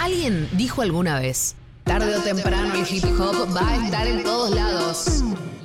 Alguien 0.00 0.48
dijo 0.52 0.82
alguna 0.82 1.18
vez, 1.20 1.54
tarde 1.84 2.16
o 2.16 2.20
temprano 2.22 2.74
el 2.74 2.86
hip 2.94 3.04
hop 3.18 3.56
va 3.56 3.68
a 3.70 3.84
estar 3.84 4.06
en 4.06 4.22
todos 4.22 4.50
lados. 4.54 5.22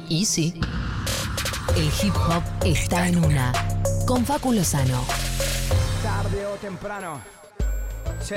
Y 0.10 0.26
sí, 0.26 0.60
el 1.76 1.86
hip 2.02 2.16
hop 2.16 2.44
está 2.66 3.08
en 3.08 3.24
una. 3.24 3.52
Con 4.08 4.26
Facu 4.26 4.52
Lozano. 4.54 5.06
Tarde 6.04 6.46
o 6.46 6.56
temprano. 6.56 7.22
Sí. 8.22 8.36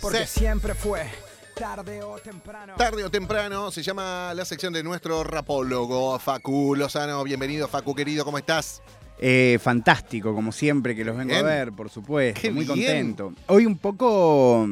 Porque 0.00 0.26
Sí. 0.26 0.40
siempre 0.40 0.74
fue. 0.74 1.08
Tarde 1.54 2.02
o 2.04 2.18
temprano. 2.18 2.74
Tarde 2.76 3.04
o 3.04 3.10
temprano 3.10 3.72
se 3.72 3.82
llama 3.82 4.32
la 4.34 4.44
sección 4.44 4.72
de 4.72 4.82
nuestro 4.84 5.24
rapólogo, 5.24 6.16
Facu 6.20 6.76
Lozano. 6.76 7.24
Bienvenido, 7.24 7.66
Facu 7.66 7.94
querido, 7.96 8.24
¿cómo 8.24 8.38
estás? 8.38 8.80
Eh, 9.20 9.58
fantástico, 9.60 10.34
como 10.34 10.52
siempre 10.52 10.94
que 10.94 11.04
los 11.04 11.16
vengo 11.16 11.30
Bien. 11.30 11.44
a 11.44 11.48
ver, 11.48 11.72
por 11.72 11.90
supuesto. 11.90 12.40
Qué 12.40 12.50
muy 12.50 12.64
bien. 12.64 13.14
contento. 13.16 13.32
Hoy 13.48 13.66
un 13.66 13.76
poco 13.76 14.68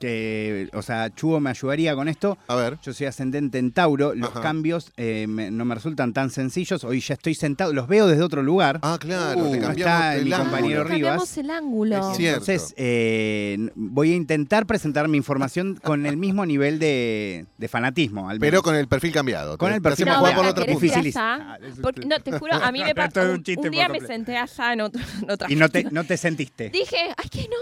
que, 0.00 0.68
o 0.72 0.82
sea, 0.82 1.14
Chugo 1.14 1.38
me 1.38 1.50
ayudaría 1.50 1.94
con 1.94 2.08
esto. 2.08 2.36
A 2.48 2.56
ver. 2.56 2.78
Yo 2.82 2.92
soy 2.92 3.06
ascendente 3.06 3.58
en 3.58 3.70
Tauro, 3.70 4.14
los 4.14 4.30
Ajá. 4.30 4.40
cambios 4.40 4.90
eh, 4.96 5.26
me- 5.28 5.50
no 5.50 5.64
me 5.64 5.74
resultan 5.76 6.12
tan 6.12 6.30
sencillos. 6.30 6.82
Hoy 6.84 7.00
ya 7.00 7.14
estoy 7.14 7.34
sentado, 7.34 7.72
los 7.72 7.86
veo 7.86 8.06
desde 8.08 8.22
otro 8.22 8.42
lugar. 8.42 8.80
Ah, 8.82 8.96
claro, 8.98 9.40
Uh, 9.44 9.50
te 9.52 9.58
no 9.60 9.66
cambiamos 9.68 9.76
está 9.94 10.16
el 10.16 10.24
mi 10.24 10.32
ángulo. 10.32 10.50
compañero 10.50 10.84
Rivas. 10.84 11.00
Cambiamos 11.10 11.36
el 11.38 11.50
ángulo. 11.50 12.10
Es 12.10 12.16
cierto. 12.16 12.40
Entonces, 12.50 12.74
eh, 12.78 13.70
voy 13.74 14.12
a 14.12 14.16
intentar 14.16 14.66
presentar 14.66 15.06
mi 15.08 15.18
información 15.18 15.78
con 15.82 16.06
el 16.06 16.16
mismo 16.16 16.44
nivel 16.46 16.78
de, 16.78 17.46
de 17.58 17.68
fanatismo. 17.68 18.28
al 18.28 18.38
Pero 18.40 18.62
con 18.62 18.74
el 18.74 18.88
perfil 18.88 19.12
cambiado. 19.12 19.58
Con 19.58 19.72
el 19.72 19.82
perfil 19.82 20.08
hacemos 20.08 20.22
No, 20.22 20.24
cambiado. 20.24 20.54
por 20.54 20.60
no, 22.06 22.20
te 22.20 22.32
juro, 22.38 22.54
a 22.54 22.72
mí 22.72 22.80
me 22.84 22.94
pasó. 22.94 23.20
Un, 23.22 23.42
un 23.56 23.70
día 23.70 23.88
me 23.88 24.00
senté 24.00 24.36
allá 24.36 24.72
en, 24.72 24.80
otro, 24.80 25.00
en 25.22 25.30
otra 25.30 25.50
Y 25.50 25.56
no 25.56 25.68
te, 25.68 25.84
no 25.90 26.04
te 26.04 26.16
sentiste. 26.16 26.70
Dije, 26.70 26.96
ay, 27.16 27.28
que 27.28 27.42
no, 27.42 27.56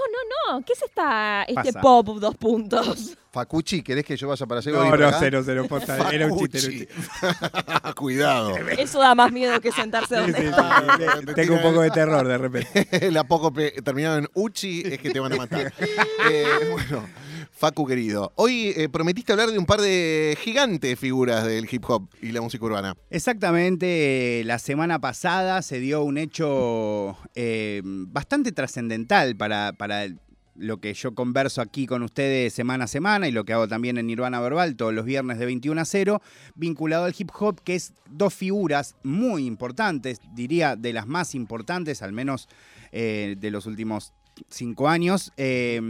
no, 0.53 0.53
no. 0.59 0.65
¿Qué 0.65 0.73
es 0.73 0.83
esta, 0.83 1.43
este 1.43 1.73
Pasa. 1.73 1.81
pop 1.81 2.09
dos 2.29 2.37
puntos? 2.37 3.17
Facuchi, 3.31 3.83
¿querés 3.83 4.05
que 4.05 4.17
yo 4.17 4.27
vaya 4.29 4.47
para 4.47 4.61
allá? 4.61 4.73
No, 4.73 4.85
no, 4.97 5.07
acá? 5.07 5.19
cero, 5.21 5.43
cero, 5.45 5.67
posta, 5.69 6.11
era 6.13 6.27
un 6.27 6.39
chiste, 6.39 6.59
era 6.59 6.67
un 6.69 6.79
Facuchi. 6.79 6.79
chiste. 6.79 7.95
Cuidado. 7.97 8.57
Eso 8.79 8.99
da 9.01 9.15
más 9.15 9.31
miedo 9.33 9.61
que 9.61 9.71
sentarse 9.71 10.17
donde 10.17 10.39
sí, 10.39 10.47
está. 10.47 10.85
sí, 10.99 11.05
sí. 11.27 11.35
Tengo 11.35 11.55
un 11.55 11.63
poco 11.63 11.83
de 11.83 11.91
terror 11.91 12.27
de 12.27 12.39
repente. 12.39 13.11
la 13.13 13.25
poco 13.25 13.53
terminado 13.85 14.19
en 14.19 14.29
Uchi 14.35 14.83
es 14.85 14.99
que 14.99 15.11
te 15.11 15.21
van 15.21 15.33
a 15.33 15.37
matar. 15.37 15.73
Eh, 16.31 16.45
bueno, 16.73 17.07
Facu 17.53 17.87
querido, 17.87 18.33
hoy 18.37 18.73
eh, 18.77 18.89
prometiste 18.89 19.33
hablar 19.33 19.51
de 19.51 19.59
un 19.59 19.67
par 19.67 19.81
de 19.81 20.37
gigantes 20.43 20.99
figuras 20.99 21.45
del 21.47 21.67
hip 21.71 21.85
hop 21.89 22.09
y 22.21 22.33
la 22.33 22.41
música 22.41 22.65
urbana. 22.65 22.95
Exactamente, 23.11 24.43
la 24.45 24.59
semana 24.59 25.01
pasada 25.01 25.63
se 25.63 25.81
dio 25.81 26.03
un 26.03 26.19
hecho 26.19 27.17
eh, 27.35 27.81
bastante 27.85 28.53
trascendental 28.53 29.37
para, 29.37 29.73
para 29.73 30.05
el- 30.05 30.19
lo 30.59 30.79
que 30.79 30.93
yo 30.95 31.15
converso 31.15 31.61
aquí 31.61 31.87
con 31.87 32.03
ustedes 32.03 32.53
semana 32.53 32.85
a 32.85 32.89
semana 32.89 33.29
y 33.29 33.33
lo 33.33 33.45
que 33.45 33.53
hago 33.53 33.69
también 33.69 33.97
en 33.99 34.07
Nirvana 34.07 34.41
Verbal 34.41 34.77
todos 34.77 34.93
los 34.93 35.05
viernes 35.05 35.39
de 35.39 35.47
21 35.47 35.81
a 35.81 35.85
0, 35.85 36.21
vinculado 36.55 37.05
al 37.05 37.15
hip 37.17 37.31
hop, 37.39 37.61
que 37.63 37.75
es 37.75 37.95
dos 38.11 38.35
figuras 38.35 38.97
muy 39.03 39.47
importantes, 39.47 40.21
diría 40.35 40.77
de 40.77 40.93
las 40.93 41.07
más 41.07 41.35
importantes, 41.35 42.03
al 42.03 42.13
menos 42.13 42.49
eh, 42.93 43.37
de 43.39 43.51
los 43.51 43.67
últimos 43.67 44.13
cinco 44.49 44.89
años, 44.89 45.33
eh, 45.37 45.81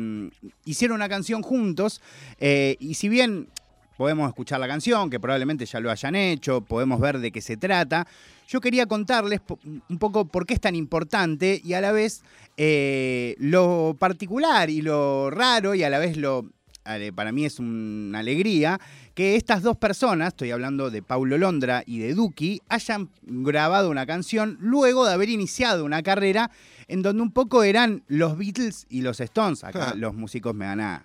hicieron 0.65 0.97
una 0.97 1.09
canción 1.09 1.43
juntos 1.43 2.01
eh, 2.39 2.77
y 2.81 2.95
si 2.95 3.09
bien 3.09 3.49
podemos 3.97 4.29
escuchar 4.29 4.61
la 4.61 4.69
canción, 4.69 5.11
que 5.11 5.19
probablemente 5.19 5.67
ya 5.67 5.81
lo 5.81 5.91
hayan 5.91 6.15
hecho, 6.15 6.61
podemos 6.61 7.01
ver 7.01 7.19
de 7.19 7.33
qué 7.33 7.41
se 7.41 7.57
trata. 7.57 8.07
Yo 8.49 8.63
quería 8.63 8.87
contarles 8.87 9.41
un 9.91 9.99
poco 9.99 10.25
por 10.25 10.47
qué 10.47 10.55
es 10.55 10.61
tan 10.61 10.75
importante 10.75 11.61
y 11.63 11.75
a 11.75 11.83
la 11.83 11.93
vez 11.93 12.23
eh, 12.57 13.37
lo 13.39 13.95
particular 13.99 14.71
y 14.71 14.81
lo 14.81 15.31
raro 15.31 15.75
y 15.75 15.83
a 15.83 15.91
la 15.91 15.99
vez 15.99 16.17
lo, 16.17 16.47
para 17.15 17.31
mí 17.31 17.45
es 17.45 17.59
una 17.59 18.21
alegría, 18.21 18.81
que 19.15 19.37
estas 19.37 19.63
dos 19.63 19.77
personas, 19.77 20.29
estoy 20.29 20.51
hablando 20.51 20.91
de 20.91 21.03
Paulo 21.03 21.37
Londra 21.37 21.83
y 21.85 21.99
de 21.99 22.15
Duki, 22.15 22.63
hayan 22.71 23.11
grabado 23.23 23.91
una 23.91 24.07
canción 24.07 24.57
luego 24.61 25.05
de 25.05 25.13
haber 25.13 25.29
iniciado 25.29 25.85
una 25.85 26.03
carrera 26.03 26.51
en 26.87 27.03
donde 27.03 27.23
un 27.23 27.33
poco 27.33 27.65
eran 27.65 28.03
los 28.09 28.39
Beatles 28.39 28.87
y 28.89 29.03
los 29.03 29.21
Stones. 29.21 29.63
Acá 29.63 29.91
Ah. 29.91 29.95
los 29.95 30.15
músicos 30.15 30.55
me 30.55 30.65
van 30.65 30.81
a 30.81 31.05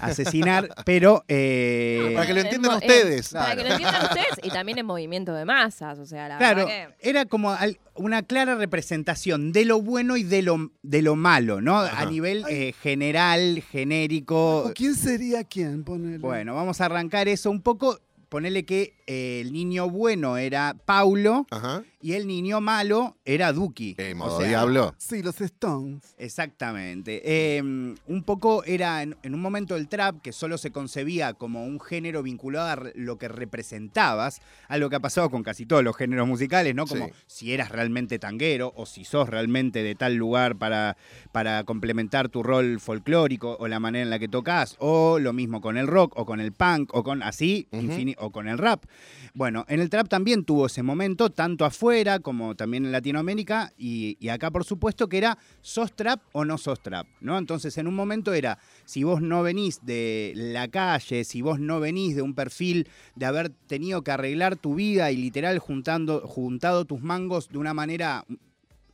asesinar, 0.00 0.68
pero... 0.84 1.24
eh, 1.28 2.12
Para 2.14 2.26
que 2.26 2.34
lo 2.34 2.40
entiendan 2.40 2.76
ustedes. 2.76 3.28
Para 3.30 3.56
que 3.56 3.62
lo 3.64 3.70
entiendan 3.70 4.02
ustedes 4.10 4.38
y 4.42 4.50
también 4.50 4.78
en 4.78 4.86
movimiento 4.86 5.34
de 5.34 5.44
masas. 5.44 5.98
O 5.98 6.06
sea, 6.06 6.28
la 6.28 6.38
Claro, 6.38 6.66
verdad 6.66 6.94
era 7.00 7.24
como 7.26 7.54
una 7.94 8.22
clara 8.22 8.54
representación 8.54 9.52
de 9.52 9.64
lo 9.64 9.80
bueno 9.82 10.16
y 10.16 10.22
de 10.22 10.42
lo, 10.42 10.70
de 10.82 11.02
lo 11.02 11.16
malo, 11.16 11.60
¿no? 11.60 11.80
Ajá. 11.80 12.02
A 12.02 12.06
nivel 12.06 12.44
eh, 12.48 12.74
general, 12.82 13.62
genérico. 13.70 14.72
¿Quién 14.74 14.94
sería 14.94 15.44
quién? 15.44 15.84
Ponele. 15.84 16.18
Bueno, 16.18 16.54
vamos 16.54 16.80
a 16.80 16.86
arrancar 16.86 17.28
eso 17.28 17.50
un 17.50 17.62
poco. 17.62 17.98
Ponele 18.28 18.64
que 18.64 18.94
eh, 19.12 19.40
el 19.40 19.52
niño 19.52 19.90
bueno 19.90 20.36
era 20.36 20.74
Paulo 20.84 21.46
Ajá. 21.50 21.82
y 22.00 22.12
el 22.12 22.26
niño 22.26 22.60
malo 22.60 23.16
era 23.24 23.52
Duki. 23.52 23.96
Eh, 23.98 24.12
O 24.14 24.16
modo 24.16 24.38
sea, 24.38 24.48
diablo. 24.48 24.94
Sí, 24.98 25.22
los 25.22 25.40
Stones. 25.40 26.14
Exactamente. 26.18 27.22
Eh, 27.24 27.60
un 27.62 28.22
poco 28.24 28.62
era 28.64 29.02
en, 29.02 29.16
en 29.22 29.34
un 29.34 29.40
momento 29.42 29.74
el 29.76 29.88
trap 29.88 30.20
que 30.22 30.32
solo 30.32 30.58
se 30.58 30.70
concebía 30.70 31.34
como 31.34 31.64
un 31.64 31.80
género 31.80 32.22
vinculado 32.22 32.68
a 32.68 32.90
lo 32.94 33.18
que 33.18 33.28
representabas, 33.28 34.40
algo 34.68 34.90
que 34.90 34.96
ha 34.96 35.00
pasado 35.00 35.30
con 35.30 35.42
casi 35.42 35.66
todos 35.66 35.82
los 35.84 35.96
géneros 35.96 36.26
musicales, 36.28 36.74
¿no? 36.74 36.86
Como 36.86 37.06
Sí. 37.06 37.12
si 37.26 37.52
eras 37.52 37.70
realmente 37.70 38.18
tanguero 38.18 38.72
o 38.76 38.86
si 38.86 39.04
sos 39.04 39.28
realmente 39.28 39.82
de 39.82 39.94
tal 39.94 40.14
lugar 40.14 40.56
para, 40.56 40.96
para 41.32 41.64
complementar 41.64 42.28
tu 42.28 42.42
rol 42.42 42.78
folclórico 42.80 43.56
o 43.58 43.68
la 43.68 43.80
manera 43.80 44.02
en 44.02 44.10
la 44.10 44.18
que 44.18 44.28
tocas, 44.28 44.76
o 44.78 45.18
lo 45.18 45.32
mismo 45.32 45.60
con 45.60 45.76
el 45.76 45.86
rock 45.86 46.12
o 46.16 46.24
con 46.26 46.40
el 46.40 46.52
punk 46.52 46.94
o 46.94 47.02
con 47.02 47.22
así, 47.22 47.68
o 48.18 48.30
con 48.30 48.48
el 48.48 48.58
rap. 48.58 48.84
Bueno, 49.34 49.64
en 49.68 49.80
el 49.80 49.90
trap 49.90 50.08
también 50.08 50.44
tuvo 50.44 50.66
ese 50.66 50.82
momento, 50.82 51.30
tanto 51.30 51.64
afuera 51.64 52.18
como 52.18 52.54
también 52.54 52.84
en 52.84 52.92
Latinoamérica, 52.92 53.72
y, 53.78 54.16
y 54.20 54.28
acá 54.28 54.50
por 54.50 54.64
supuesto 54.64 55.08
que 55.08 55.18
era 55.18 55.38
sos 55.60 55.94
trap 55.94 56.20
o 56.32 56.44
no 56.44 56.58
sos 56.58 56.82
trap, 56.82 57.06
¿no? 57.20 57.38
Entonces 57.38 57.76
en 57.78 57.86
un 57.86 57.94
momento 57.94 58.32
era, 58.32 58.58
si 58.84 59.04
vos 59.04 59.20
no 59.22 59.42
venís 59.42 59.84
de 59.84 60.32
la 60.34 60.68
calle, 60.68 61.24
si 61.24 61.42
vos 61.42 61.60
no 61.60 61.80
venís 61.80 62.16
de 62.16 62.22
un 62.22 62.34
perfil 62.34 62.88
de 63.14 63.26
haber 63.26 63.50
tenido 63.50 64.02
que 64.02 64.10
arreglar 64.10 64.56
tu 64.56 64.74
vida 64.74 65.10
y 65.10 65.16
literal 65.16 65.58
juntando, 65.58 66.20
juntado 66.26 66.84
tus 66.84 67.00
mangos 67.00 67.48
de 67.48 67.58
una 67.58 67.74
manera 67.74 68.24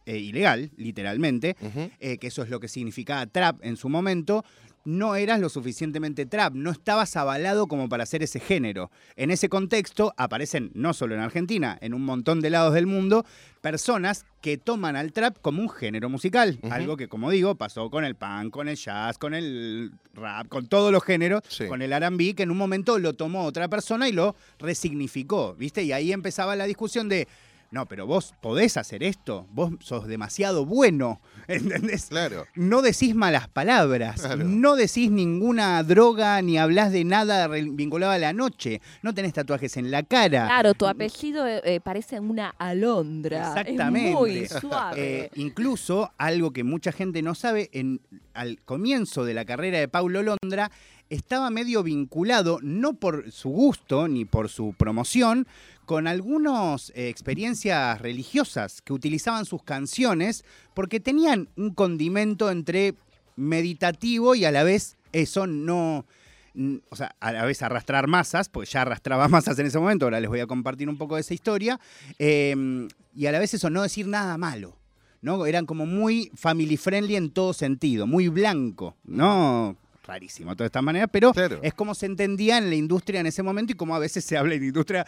eh, 0.04 0.18
ilegal, 0.18 0.70
literalmente, 0.76 1.56
eh, 1.98 2.18
que 2.18 2.28
eso 2.28 2.42
es 2.42 2.48
lo 2.48 2.60
que 2.60 2.68
significaba 2.68 3.26
trap 3.26 3.58
en 3.62 3.76
su 3.76 3.88
momento, 3.88 4.44
no 4.86 5.16
eras 5.16 5.40
lo 5.40 5.48
suficientemente 5.48 6.24
trap, 6.24 6.54
no 6.54 6.70
estabas 6.70 7.16
avalado 7.16 7.66
como 7.66 7.88
para 7.88 8.04
hacer 8.04 8.22
ese 8.22 8.40
género. 8.40 8.90
En 9.16 9.30
ese 9.30 9.48
contexto 9.48 10.14
aparecen, 10.16 10.70
no 10.74 10.94
solo 10.94 11.14
en 11.14 11.20
Argentina, 11.20 11.76
en 11.80 11.92
un 11.92 12.04
montón 12.04 12.40
de 12.40 12.50
lados 12.50 12.72
del 12.72 12.86
mundo, 12.86 13.26
personas 13.60 14.24
que 14.40 14.56
toman 14.58 14.94
al 14.94 15.12
trap 15.12 15.38
como 15.42 15.60
un 15.60 15.68
género 15.68 16.08
musical. 16.08 16.58
Algo 16.70 16.96
que, 16.96 17.08
como 17.08 17.30
digo, 17.30 17.56
pasó 17.56 17.90
con 17.90 18.04
el 18.04 18.14
punk, 18.14 18.50
con 18.52 18.68
el 18.68 18.76
jazz, 18.76 19.18
con 19.18 19.34
el 19.34 19.90
rap, 20.14 20.46
con 20.48 20.68
todos 20.68 20.92
los 20.92 21.02
géneros, 21.02 21.42
Sí. 21.48 21.66
con 21.66 21.82
el 21.82 21.92
R&B, 21.92 22.34
que 22.36 22.44
en 22.44 22.52
un 22.52 22.56
momento 22.56 22.98
lo 23.00 23.14
tomó 23.14 23.44
otra 23.44 23.66
persona 23.68 24.08
y 24.08 24.12
lo 24.12 24.36
resignificó, 24.58 25.54
¿viste? 25.54 25.82
Y 25.82 25.92
ahí 25.92 26.12
empezaba 26.12 26.54
la 26.56 26.64
discusión 26.66 27.08
de... 27.08 27.26
No, 27.70 27.86
pero 27.86 28.06
vos 28.06 28.32
podés 28.40 28.76
hacer 28.76 29.02
esto, 29.02 29.46
vos 29.52 29.72
sos 29.80 30.06
demasiado 30.06 30.64
bueno, 30.64 31.20
¿entendés? 31.48 32.06
Claro. 32.06 32.46
No 32.54 32.80
decís 32.80 33.14
malas 33.14 33.48
palabras, 33.48 34.20
Claro. 34.22 34.44
no 34.44 34.76
decís 34.76 35.10
ninguna 35.10 35.82
droga 35.82 36.40
ni 36.42 36.58
hablás 36.58 36.92
de 36.92 37.04
nada 37.04 37.48
vinculado 37.48 38.12
a 38.12 38.18
la 38.18 38.32
noche, 38.32 38.80
no 39.02 39.12
tenés 39.14 39.32
tatuajes 39.32 39.76
en 39.76 39.90
la 39.90 40.02
cara. 40.04 40.46
Claro, 40.46 40.74
tu 40.74 40.86
apellido 40.86 41.46
eh, 41.46 41.60
eh, 41.64 41.80
parece 41.80 42.20
una 42.20 42.50
alondra. 42.58 43.48
Exactamente. 43.48 44.10
Es 44.10 44.14
muy 44.14 44.46
suave. 44.46 45.24
Eh, 45.24 45.30
incluso 45.34 46.12
algo 46.18 46.52
que 46.52 46.64
mucha 46.64 46.92
gente 46.92 47.20
no 47.22 47.34
sabe, 47.34 47.68
en, 47.72 48.00
al 48.32 48.60
comienzo 48.64 49.24
de 49.24 49.34
la 49.34 49.44
carrera 49.44 49.78
de 49.78 49.88
Paulo 49.88 50.22
Londra 50.22 50.70
estaba 51.08 51.50
medio 51.50 51.82
vinculado, 51.84 52.58
no 52.62 52.94
por 52.94 53.30
su 53.30 53.48
gusto 53.50 54.08
ni 54.08 54.24
por 54.24 54.48
su 54.48 54.74
promoción, 54.76 55.46
con 55.86 56.06
algunas 56.06 56.92
experiencias 56.94 58.00
religiosas 58.00 58.82
que 58.82 58.92
utilizaban 58.92 59.46
sus 59.46 59.62
canciones 59.62 60.44
porque 60.74 61.00
tenían 61.00 61.48
un 61.56 61.72
condimento 61.72 62.50
entre 62.50 62.94
meditativo 63.36 64.34
y 64.34 64.44
a 64.44 64.50
la 64.50 64.64
vez 64.64 64.96
eso 65.12 65.46
no... 65.46 66.04
O 66.88 66.96
sea, 66.96 67.14
a 67.20 67.32
la 67.32 67.44
vez 67.44 67.60
arrastrar 67.62 68.06
masas, 68.06 68.48
porque 68.48 68.70
ya 68.70 68.80
arrastraba 68.82 69.28
masas 69.28 69.58
en 69.58 69.66
ese 69.66 69.78
momento, 69.78 70.06
ahora 70.06 70.20
les 70.20 70.28
voy 70.30 70.40
a 70.40 70.46
compartir 70.46 70.88
un 70.88 70.96
poco 70.96 71.14
de 71.16 71.20
esa 71.20 71.34
historia, 71.34 71.78
eh, 72.18 72.88
y 73.14 73.26
a 73.26 73.32
la 73.32 73.38
vez 73.38 73.52
eso 73.52 73.68
no 73.70 73.82
decir 73.82 74.06
nada 74.06 74.36
malo. 74.38 74.76
¿no? 75.20 75.44
Eran 75.44 75.66
como 75.66 75.86
muy 75.86 76.30
family 76.34 76.76
friendly 76.76 77.16
en 77.16 77.30
todo 77.30 77.52
sentido, 77.52 78.06
muy 78.06 78.28
blanco, 78.28 78.96
¿no? 79.04 79.76
Rarísimo 80.04 80.50
de 80.50 80.56
todas 80.56 80.68
estas 80.68 80.82
maneras, 80.84 81.08
pero 81.12 81.32
Claro. 81.32 81.58
es 81.62 81.74
como 81.74 81.94
se 81.94 82.06
entendía 82.06 82.58
en 82.58 82.70
la 82.70 82.76
industria 82.76 83.20
en 83.20 83.26
ese 83.26 83.42
momento 83.42 83.72
y 83.72 83.76
como 83.76 83.94
a 83.96 83.98
veces 83.98 84.24
se 84.24 84.36
habla 84.38 84.54
en 84.54 84.60
la 84.60 84.66
industria 84.66 85.04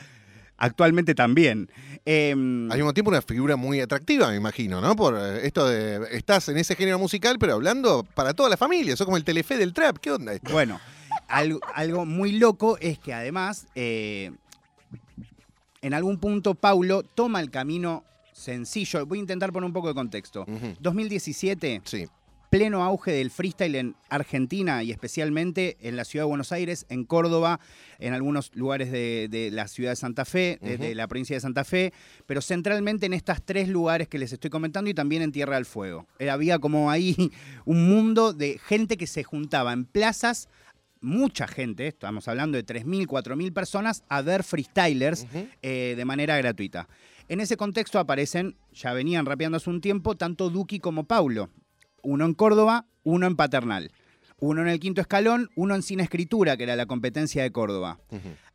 actualmente 0.59 1.15
también. 1.15 1.71
Em, 2.05 2.71
Al 2.71 2.79
mismo 2.79 2.93
tiempo 2.93 3.11
una 3.11 3.23
figura 3.23 3.57
muy 3.57 3.81
atractiva, 3.81 4.29
me 4.31 4.37
imagino, 4.37 4.81
¿no? 4.81 4.95
Por 4.97 5.17
eh, 5.19 5.47
esto 5.47 5.67
de 5.67 6.01
estás 6.17 6.49
en 6.49 6.59
ese 6.59 6.75
género 6.77 6.99
musical, 6.99 7.39
pero 7.39 7.55
hablando 7.55 8.05
para 8.15 8.35
toda 8.35 8.51
la 8.51 8.57
familia, 8.57 8.97
sos 8.97 9.05
como 9.05 9.17
el 9.17 9.25
telefe 9.25 9.57
del 9.57 9.73
trap, 9.73 9.99
¿qué 9.99 10.11
onda? 10.13 10.33
esto? 10.35 10.53
Bueno, 10.53 10.81
algo, 11.29 11.61
algo 11.75 12.05
muy 12.05 12.33
loco 12.33 12.77
es 12.81 12.99
que 12.99 13.15
además, 13.15 13.67
eh, 13.75 14.33
en 15.81 15.95
algún 15.95 16.19
punto, 16.19 16.55
Paulo 16.55 17.03
toma 17.03 17.41
el 17.41 17.51
camino 17.51 18.05
sencillo. 18.33 19.05
Voy 19.07 19.19
a 19.19 19.21
intentar 19.21 19.53
poner 19.53 19.67
un 19.67 19.73
poco 19.73 19.89
de 19.89 19.95
contexto. 19.95 20.43
Ujú. 20.43 20.75
2017, 20.81 21.83
Sí. 21.85 22.07
Pleno 22.51 22.83
auge 22.83 23.13
del 23.13 23.31
freestyle 23.31 23.75
en 23.77 23.95
Argentina 24.09 24.83
y 24.83 24.91
especialmente 24.91 25.77
en 25.81 25.97
la 25.97 26.05
ciudad 26.05 26.25
de 26.25 26.29
Buenos 26.29 26.51
Aires, 26.53 26.87
en 26.89 27.05
Córdoba, 27.05 27.61
en 27.99 28.15
algunos 28.15 28.51
lugares 28.55 28.91
de, 28.91 29.29
de 29.31 29.51
la 29.51 29.69
ciudad 29.69 29.91
de 29.91 29.97
Santa 29.97 30.25
Fe, 30.25 30.59
de, 30.63 30.95
la 30.95 31.07
provincia 31.09 31.37
de 31.37 31.41
Santa 31.41 31.65
Fe, 31.65 31.93
pero 32.27 32.41
centralmente 32.41 33.07
en 33.07 33.13
estos 33.13 33.43
tres 33.45 33.69
lugares 33.69 34.09
que 34.09 34.19
les 34.19 34.33
estoy 34.33 34.51
comentando 34.51 34.89
y 34.91 34.95
también 34.95 35.23
en 35.23 35.33
Tierra 35.33 35.57
del 35.57 35.67
Fuego. 35.67 36.07
Era- 36.19 36.33
había 36.33 36.59
como 36.59 36.91
ahí 36.91 37.15
un 37.65 37.89
mundo 37.89 38.33
de 38.33 38.59
gente 38.59 38.97
que 38.97 39.07
se 39.07 39.25
juntaba 39.25 39.73
en 39.73 39.85
plazas. 39.85 40.49
Mucha 41.01 41.47
gente, 41.47 41.87
estamos 41.87 42.27
hablando 42.29 42.57
de 42.57 42.65
3.000, 42.67 43.07
4.000 43.07 43.53
personas, 43.53 44.03
a 44.09 44.21
ver 44.23 44.43
freestylers 44.43 45.27
eh, 45.63 45.95
de 45.97 46.05
manera 46.05 46.37
gratuita. 46.39 46.89
En 47.29 47.41
ese 47.41 47.57
contexto 47.57 47.99
aparecen, 47.99 48.57
ya 48.73 48.93
venían 48.95 49.27
rapeando 49.27 49.59
hace 49.59 49.69
un 49.71 49.81
tiempo, 49.81 50.17
tanto 50.17 50.49
Duki 50.51 50.81
como 50.81 51.05
Paulo. 51.05 51.51
Uno 52.03 52.25
en 52.25 52.35
Córdoba, 52.35 52.87
uno 53.03 53.27
en 53.27 53.37
Paternal. 53.37 53.91
Uno 54.41 54.63
en 54.63 54.69
el 54.69 54.79
quinto 54.79 55.01
escalón, 55.01 55.51
uno 55.57 55.75
en 55.75 55.83
Cine 55.83 56.05
Escritura, 56.05 56.57
que 56.57 56.63
era 56.63 56.77
la 56.77 56.87
competencia 56.87 57.43
de 57.43 57.51
Córdoba. 57.51 57.99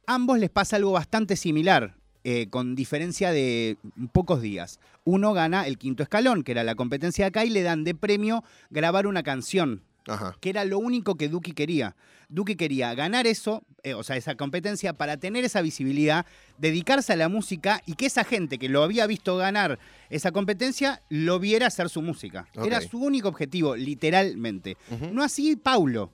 Ambos 0.05 0.39
les 0.39 0.49
pasa 0.49 0.77
algo 0.77 0.91
bastante 0.91 1.35
similar, 1.35 1.95
eh, 2.23 2.47
con 2.49 2.75
diferencia 2.75 3.31
de 3.31 3.77
pocos 4.13 4.41
días. 4.41 4.79
Uno 5.03 5.33
gana 5.33 5.67
el 5.67 5.77
quinto 5.77 6.03
escalón, 6.03 6.43
que 6.43 6.53
era 6.53 6.63
la 6.63 6.75
competencia 6.75 7.25
de 7.25 7.29
acá, 7.29 7.43
y 7.43 7.49
le 7.49 7.63
dan 7.63 7.83
de 7.83 7.95
premio 7.95 8.43
grabar 8.69 9.07
una 9.07 9.23
canción 9.23 9.83
Ajá. 10.07 10.35
que 10.41 10.49
era 10.49 10.65
lo 10.65 10.79
único 10.79 11.15
que 11.15 11.29
Duki 11.29 11.53
quería. 11.53 11.95
Duki 12.29 12.55
quería 12.55 12.93
ganar 12.95 13.27
eso, 13.27 13.63
eh, 13.83 13.93
o 13.93 14.03
sea, 14.03 14.17
esa 14.17 14.35
competencia, 14.35 14.93
para 14.93 15.17
tener 15.17 15.45
esa 15.45 15.61
visibilidad, 15.61 16.25
dedicarse 16.57 17.13
a 17.13 17.15
la 17.15 17.29
música 17.29 17.81
y 17.85 17.93
que 17.93 18.07
esa 18.07 18.23
gente 18.23 18.57
que 18.57 18.69
lo 18.69 18.83
había 18.83 19.05
visto 19.07 19.37
ganar 19.37 19.79
esa 20.09 20.31
competencia 20.31 21.01
lo 21.09 21.39
viera 21.39 21.67
hacer 21.67 21.89
su 21.89 22.01
música. 22.01 22.47
Era 22.65 22.81
su 22.81 22.99
único 22.99 23.27
objetivo, 23.27 23.75
literalmente. 23.75 24.77
No 25.11 25.23
así 25.23 25.55
Paulo, 25.55 26.11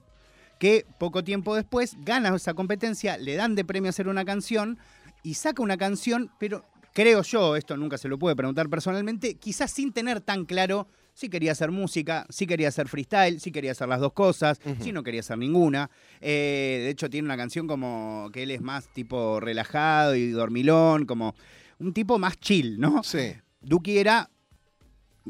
que 0.59 0.85
poco 0.99 1.23
tiempo 1.23 1.55
después 1.55 1.95
gana 1.99 2.35
esa 2.35 2.53
competencia, 2.53 3.17
le 3.17 3.35
dan 3.35 3.55
de 3.55 3.63
premio 3.65 3.89
hacer 3.89 4.07
una 4.07 4.25
canción 4.25 4.77
y 5.23 5.35
saca 5.35 5.63
una 5.63 5.77
canción, 5.77 6.31
pero 6.37 6.65
creo 6.93 7.23
yo, 7.23 7.55
esto 7.55 7.77
nunca 7.77 7.97
se 7.97 8.09
lo 8.09 8.19
puede 8.19 8.35
preguntar 8.35 8.69
personalmente, 8.69 9.35
quizás 9.35 9.71
sin 9.71 9.93
tener 9.93 10.21
tan 10.21 10.45
claro 10.45 10.87
si 11.19 11.27
quería 11.27 11.51
hacer 11.51 11.69
música, 11.69 12.25
si 12.29 12.47
quería 12.47 12.69
hacer 12.69 12.87
freestyle, 12.87 13.41
si 13.41 13.51
quería 13.51 13.73
hacer 13.73 13.89
las 13.89 13.99
dos 13.99 14.13
cosas, 14.13 14.61
si 14.79 14.93
no 14.93 15.03
quería 15.03 15.19
hacer 15.19 15.37
ninguna. 15.37 15.91
Eh, 16.21 16.79
de 16.83 16.89
hecho, 16.89 17.09
tiene 17.09 17.25
una 17.25 17.35
canción 17.35 17.67
como 17.67 18.29
que 18.31 18.43
él 18.43 18.51
es 18.51 18.61
más 18.61 18.87
tipo 18.93 19.41
relajado 19.41 20.15
y 20.15 20.29
dormilón, 20.31 21.05
como 21.05 21.35
un 21.79 21.93
tipo 21.93 22.17
más 22.19 22.39
chill, 22.39 22.79
¿no? 22.79 23.03
Sí. 23.03 23.33
Duki 23.59 23.97
era, 23.97 24.29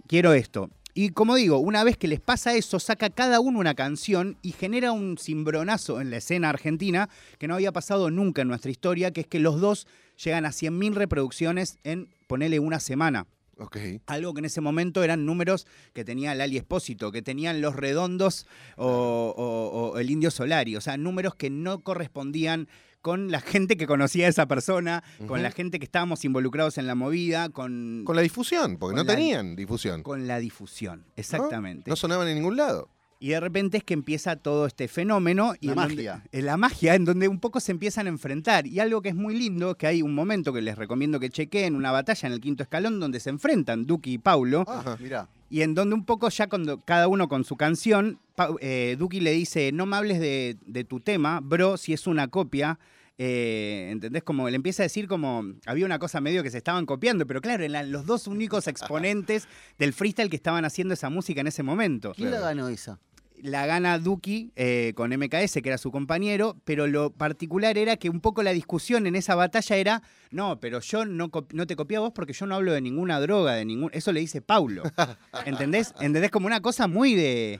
quiero 0.05 0.33
esto. 0.33 0.69
Y 0.93 1.09
como 1.09 1.33
digo, 1.33 1.57
una 1.57 1.83
vez 1.83 1.97
que 1.97 2.07
les 2.07 2.19
pasa 2.19 2.53
eso, 2.53 2.79
saca 2.79 3.09
cada 3.09 3.39
uno 3.39 3.57
una 3.57 3.73
canción 3.73 4.37
y 4.43 4.51
genera 4.51 4.91
un 4.91 5.17
cimbronazo 5.17 6.01
en 6.01 6.11
la 6.11 6.17
escena 6.17 6.49
argentina 6.49 7.09
que 7.39 7.47
no 7.47 7.55
había 7.55 7.71
pasado 7.71 8.11
nunca 8.11 8.43
en 8.43 8.47
nuestra 8.47 8.69
historia, 8.69 9.09
que 9.09 9.21
es 9.21 9.27
que 9.27 9.39
los 9.39 9.59
dos 9.59 9.87
llegan 10.23 10.45
a 10.45 10.49
100.000 10.49 10.93
reproducciones 10.93 11.79
en, 11.83 12.09
ponele, 12.27 12.59
una 12.59 12.79
semana. 12.79 13.25
Ok. 13.59 13.77
Algo 14.07 14.33
que 14.33 14.39
en 14.39 14.45
ese 14.45 14.61
momento 14.61 15.03
eran 15.03 15.25
números 15.25 15.67
que 15.93 16.03
tenía 16.05 16.33
Lali 16.33 16.57
Espósito, 16.57 17.11
que 17.11 17.21
tenían 17.21 17.61
los 17.61 17.75
redondos 17.75 18.47
o, 18.77 19.33
o- 19.37 19.89
o 19.91 19.99
el 19.99 20.09
Indio 20.09 20.31
Solari, 20.31 20.75
o 20.75 20.81
sea, 20.81 20.97
números 20.97 21.35
que 21.35 21.49
no 21.49 21.81
correspondían 21.81 22.67
con 23.01 23.31
la 23.31 23.39
gente 23.39 23.77
que 23.77 23.87
conocía 23.87 24.25
a 24.25 24.29
esa 24.29 24.45
persona, 24.47 25.03
con 25.27 25.41
la 25.41 25.51
gente 25.51 25.79
que 25.79 25.85
estábamos 25.85 26.25
involucrados 26.25 26.77
en 26.77 26.85
la 26.85 26.95
movida, 26.95 27.47
con, 27.49 28.03
Con 28.05 28.15
la 28.17 28.21
difusión, 28.21 28.77
porque 28.77 28.95
no 28.97 29.03
la- 29.05 29.15
tenían 29.15 29.55
difusión. 29.55 30.03
con 30.03 30.27
la 30.27 30.39
difusión. 30.39 30.99
¿no? 31.07 31.13
Exactamente. 31.15 31.89
No 31.89 31.95
sonaban 31.95 32.27
en 32.27 32.35
ningún 32.35 32.57
lado. 32.57 32.89
Y 33.21 33.29
de 33.29 33.39
repente 33.41 33.77
es 33.77 33.83
que 33.83 33.93
empieza 33.93 34.37
todo 34.37 34.65
este 34.65 34.87
fenómeno. 34.87 35.53
Y 35.59 35.67
La 35.67 35.73
en 35.73 35.77
donde- 35.79 35.95
magia. 35.95 36.23
en 36.31 36.45
la 36.45 36.55
magia, 36.57 36.95
en 36.95 37.03
donde 37.03 37.27
un 37.27 37.39
poco 37.39 37.59
se 37.59 37.71
empiezan 37.73 38.05
a 38.07 38.09
enfrentar. 38.09 38.65
Y 38.65 38.79
algo 38.79 39.01
que 39.01 39.09
es 39.09 39.15
muy 39.15 39.37
lindo, 39.37 39.75
que 39.75 39.87
hay 39.87 40.01
un 40.01 40.15
momento 40.15 40.53
que 40.53 40.61
les 40.61 40.77
recomiendo 40.77 41.19
que 41.19 41.29
chequeen, 41.29 41.75
una 41.75 41.91
batalla 41.91 42.27
en 42.27 42.33
el 42.33 42.39
quinto 42.39 42.63
escalón, 42.63 42.99
donde 42.99 43.19
se 43.19 43.29
enfrentan 43.29 43.85
Duki 43.85 44.13
y 44.13 44.17
Paulo. 44.19 44.63
Ajá. 44.67 44.97
Mirá. 45.01 45.27
Y 45.49 45.63
en 45.63 45.75
donde 45.75 45.95
un 45.95 46.05
poco 46.05 46.29
ya 46.29 46.47
cuando 46.47 46.79
cada 46.79 47.07
uno 47.09 47.27
con 47.27 47.43
su 47.43 47.57
canción, 47.57 48.19
eh, 48.61 48.95
Duki 48.97 49.19
le 49.19 49.31
dice, 49.31 49.71
no 49.73 49.85
me 49.85 49.97
hables 49.97 50.19
de, 50.21 50.57
de 50.65 50.83
tu 50.85 50.99
tema, 51.01 51.41
bro, 51.43 51.75
si 51.75 51.91
es 51.91 52.07
una 52.07 52.29
copia. 52.29 52.79
Eh, 53.21 53.89
¿Entendés? 53.91 54.23
Como 54.23 54.49
le 54.49 54.55
empieza 54.55 54.81
a 54.83 54.85
decir 54.85 55.09
como 55.09 55.43
había 55.65 55.85
una 55.85 55.99
cosa 55.99 56.21
medio 56.21 56.41
que 56.41 56.49
se 56.51 56.57
estaban 56.57 56.85
copiando, 56.85 57.27
pero 57.27 57.41
claro, 57.41 57.65
eran 57.65 57.91
los 57.91 58.05
dos 58.05 58.27
únicos 58.27 58.65
exponentes 58.69 59.45
del 59.77 59.91
freestyle 59.91 60.29
que 60.29 60.37
estaban 60.37 60.63
haciendo 60.63 60.93
esa 60.93 61.09
música 61.09 61.41
en 61.41 61.47
ese 61.47 61.61
momento. 61.61 62.13
¿Quién 62.15 62.31
la 62.31 62.39
ganó 62.39 62.69
esa? 62.69 62.97
La 63.43 63.65
gana 63.65 63.99
Duki 63.99 64.51
eh, 64.55 64.93
con 64.95 65.11
MKS, 65.11 65.61
que 65.61 65.69
era 65.69 65.77
su 65.77 65.91
compañero, 65.91 66.57
pero 66.65 66.87
lo 66.87 67.11
particular 67.11 67.77
era 67.77 67.97
que 67.97 68.09
un 68.09 68.21
poco 68.21 68.43
la 68.43 68.51
discusión 68.51 69.07
en 69.07 69.15
esa 69.15 69.35
batalla 69.35 69.75
era, 69.75 70.03
no, 70.31 70.59
pero 70.59 70.79
yo 70.79 71.05
no, 71.05 71.29
no 71.53 71.67
te 71.67 71.75
copio 71.75 71.99
a 71.99 72.01
vos 72.01 72.11
porque 72.13 72.33
yo 72.33 72.45
no 72.45 72.55
hablo 72.55 72.73
de 72.73 72.81
ninguna 72.81 73.19
droga, 73.19 73.53
de 73.53 73.65
ningún... 73.65 73.89
Eso 73.93 74.11
le 74.11 74.19
dice 74.19 74.41
Paulo. 74.41 74.83
¿Entendés? 75.45 75.93
¿Entendés? 75.99 76.31
Como 76.31 76.47
una 76.47 76.61
cosa 76.61 76.87
muy 76.87 77.15
de... 77.15 77.59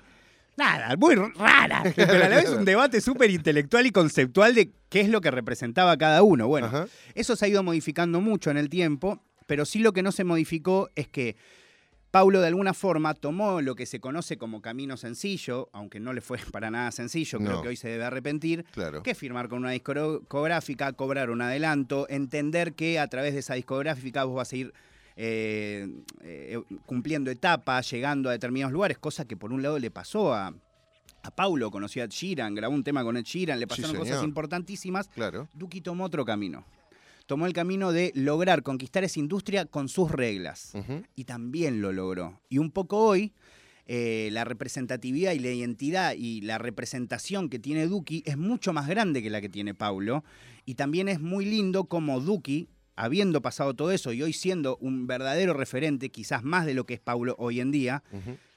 Nada, 0.58 0.96
muy 0.98 1.16
rara, 1.16 1.84
pero 1.96 2.25
a 2.25 2.30
la 2.30 2.36
vez 2.36 2.50
un 2.50 2.66
debate 2.66 3.00
súper 3.00 3.32
intelectual 3.32 3.86
y 3.86 3.92
conceptual 3.92 4.56
de 4.56 4.72
qué 4.90 5.00
es 5.00 5.08
lo 5.10 5.22
que 5.22 5.32
representaba 5.32 5.98
cada 5.98 6.22
uno. 6.22 6.48
Bueno, 6.48 6.68
Ajá. 6.68 6.88
eso 7.16 7.38
se 7.38 7.46
ha 7.46 7.48
ido 7.48 7.64
modificando 7.64 8.20
mucho 8.20 8.52
en 8.52 8.58
el 8.58 8.68
tiempo, 8.68 9.24
pero 9.48 9.64
sí 9.64 9.80
lo 9.80 9.94
que 9.94 10.04
no 10.04 10.12
se 10.12 10.25
modificó 10.25 10.90
es 10.96 11.08
que 11.08 11.38
Paulo 12.12 12.42
de 12.42 12.48
alguna 12.48 12.74
forma 12.74 13.14
tomó 13.14 13.62
lo 13.62 13.76
que 13.76 13.86
se 13.86 14.00
conoce 14.00 14.38
como 14.38 14.62
camino 14.62 14.98
sencillo, 14.98 15.70
aunque 15.74 16.00
no 16.00 16.12
le 16.14 16.22
fue 16.22 16.38
para 16.52 16.72
nada 16.72 16.92
sencillo, 16.92 17.38
creo 17.40 17.52
No. 17.58 17.62
que 17.62 17.68
hoy 17.70 17.76
se 17.76 17.88
debe 17.90 18.04
arrepentir, 18.06 18.66
Claro. 18.72 19.04
que 19.04 19.14
firmar 19.16 19.48
con 19.48 19.60
una 19.60 19.72
discográfica, 19.72 20.92
cobrar 20.94 21.30
un 21.30 21.42
adelanto, 21.42 22.08
entender 22.10 22.74
que 22.74 23.00
a 23.00 23.08
través 23.08 23.34
de 23.34 23.40
esa 23.40 23.54
discográfica 23.54 24.24
vos 24.24 24.36
vas 24.36 24.52
a 24.54 24.56
ir 24.56 24.74
eh, 25.22 25.88
eh, 26.22 26.60
cumpliendo 26.86 27.30
etapas, 27.30 27.90
llegando 27.92 28.30
a 28.30 28.32
determinados 28.32 28.72
lugares, 28.72 28.98
cosa 28.98 29.26
que 29.26 29.36
por 29.36 29.52
un 29.52 29.62
lado 29.62 29.78
le 29.78 29.92
pasó 29.92 30.34
a, 30.34 30.54
a 31.24 31.32
Paulo, 31.32 31.70
conoció 31.72 32.02
a 32.02 32.06
Ed 32.06 32.12
Sheeran, 32.12 32.56
grabó 32.56 32.74
un 32.74 32.84
tema 32.86 33.04
con 33.04 33.18
Ed 33.18 33.24
Sheeran, 33.26 33.60
le 33.60 33.66
Sí, 33.66 33.82
pasaron 33.82 33.98
cosas 33.98 34.24
importantísimas. 34.24 35.10
Claro. 35.10 35.50
Duki 35.54 35.82
tomó 35.82 36.06
otro 36.06 36.24
camino. 36.24 36.63
Tomó 37.29 37.45
el 37.45 37.53
camino 37.53 37.91
de 37.91 38.12
lograr 38.15 38.63
conquistar 38.63 39.03
esa 39.03 39.19
industria 39.19 39.65
con 39.65 39.88
sus 39.88 40.09
reglas. 40.09 40.74
Y 41.15 41.25
también 41.25 41.79
lo 41.79 41.91
logró. 41.91 42.41
Y 42.50 42.57
un 42.57 42.71
poco 42.71 42.98
hoy, 43.05 43.33
eh, 43.86 44.29
la 44.31 44.45
representatividad 44.45 45.33
y 45.33 45.39
la 45.39 45.51
identidad 45.51 46.13
y 46.17 46.41
la 46.41 46.57
representación 46.57 47.48
que 47.48 47.59
tiene 47.59 47.86
Duki 47.86 48.24
es 48.25 48.36
mucho 48.36 48.74
más 48.74 48.88
grande 48.88 49.21
que 49.21 49.29
la 49.29 49.41
que 49.41 49.50
tiene 49.50 49.75
Paulo. 49.75 50.24
Y 50.65 50.74
también 50.74 51.07
es 51.07 51.19
muy 51.19 51.45
lindo 51.45 51.83
como 51.83 52.19
Duki, 52.19 52.67
habiendo 52.95 53.43
pasado 53.43 53.75
todo 53.75 53.91
eso 53.91 54.12
y 54.12 54.24
hoy 54.24 54.33
siendo 54.33 54.77
un 54.77 55.05
verdadero 55.05 55.53
referente, 55.53 56.09
quizás 56.09 56.43
más 56.43 56.65
de 56.65 56.74
lo 56.74 56.88
que 56.88 56.95
es 56.95 57.00
Paulo 57.00 57.36
hoy 57.38 57.59
en 57.59 57.69
día, 57.69 58.01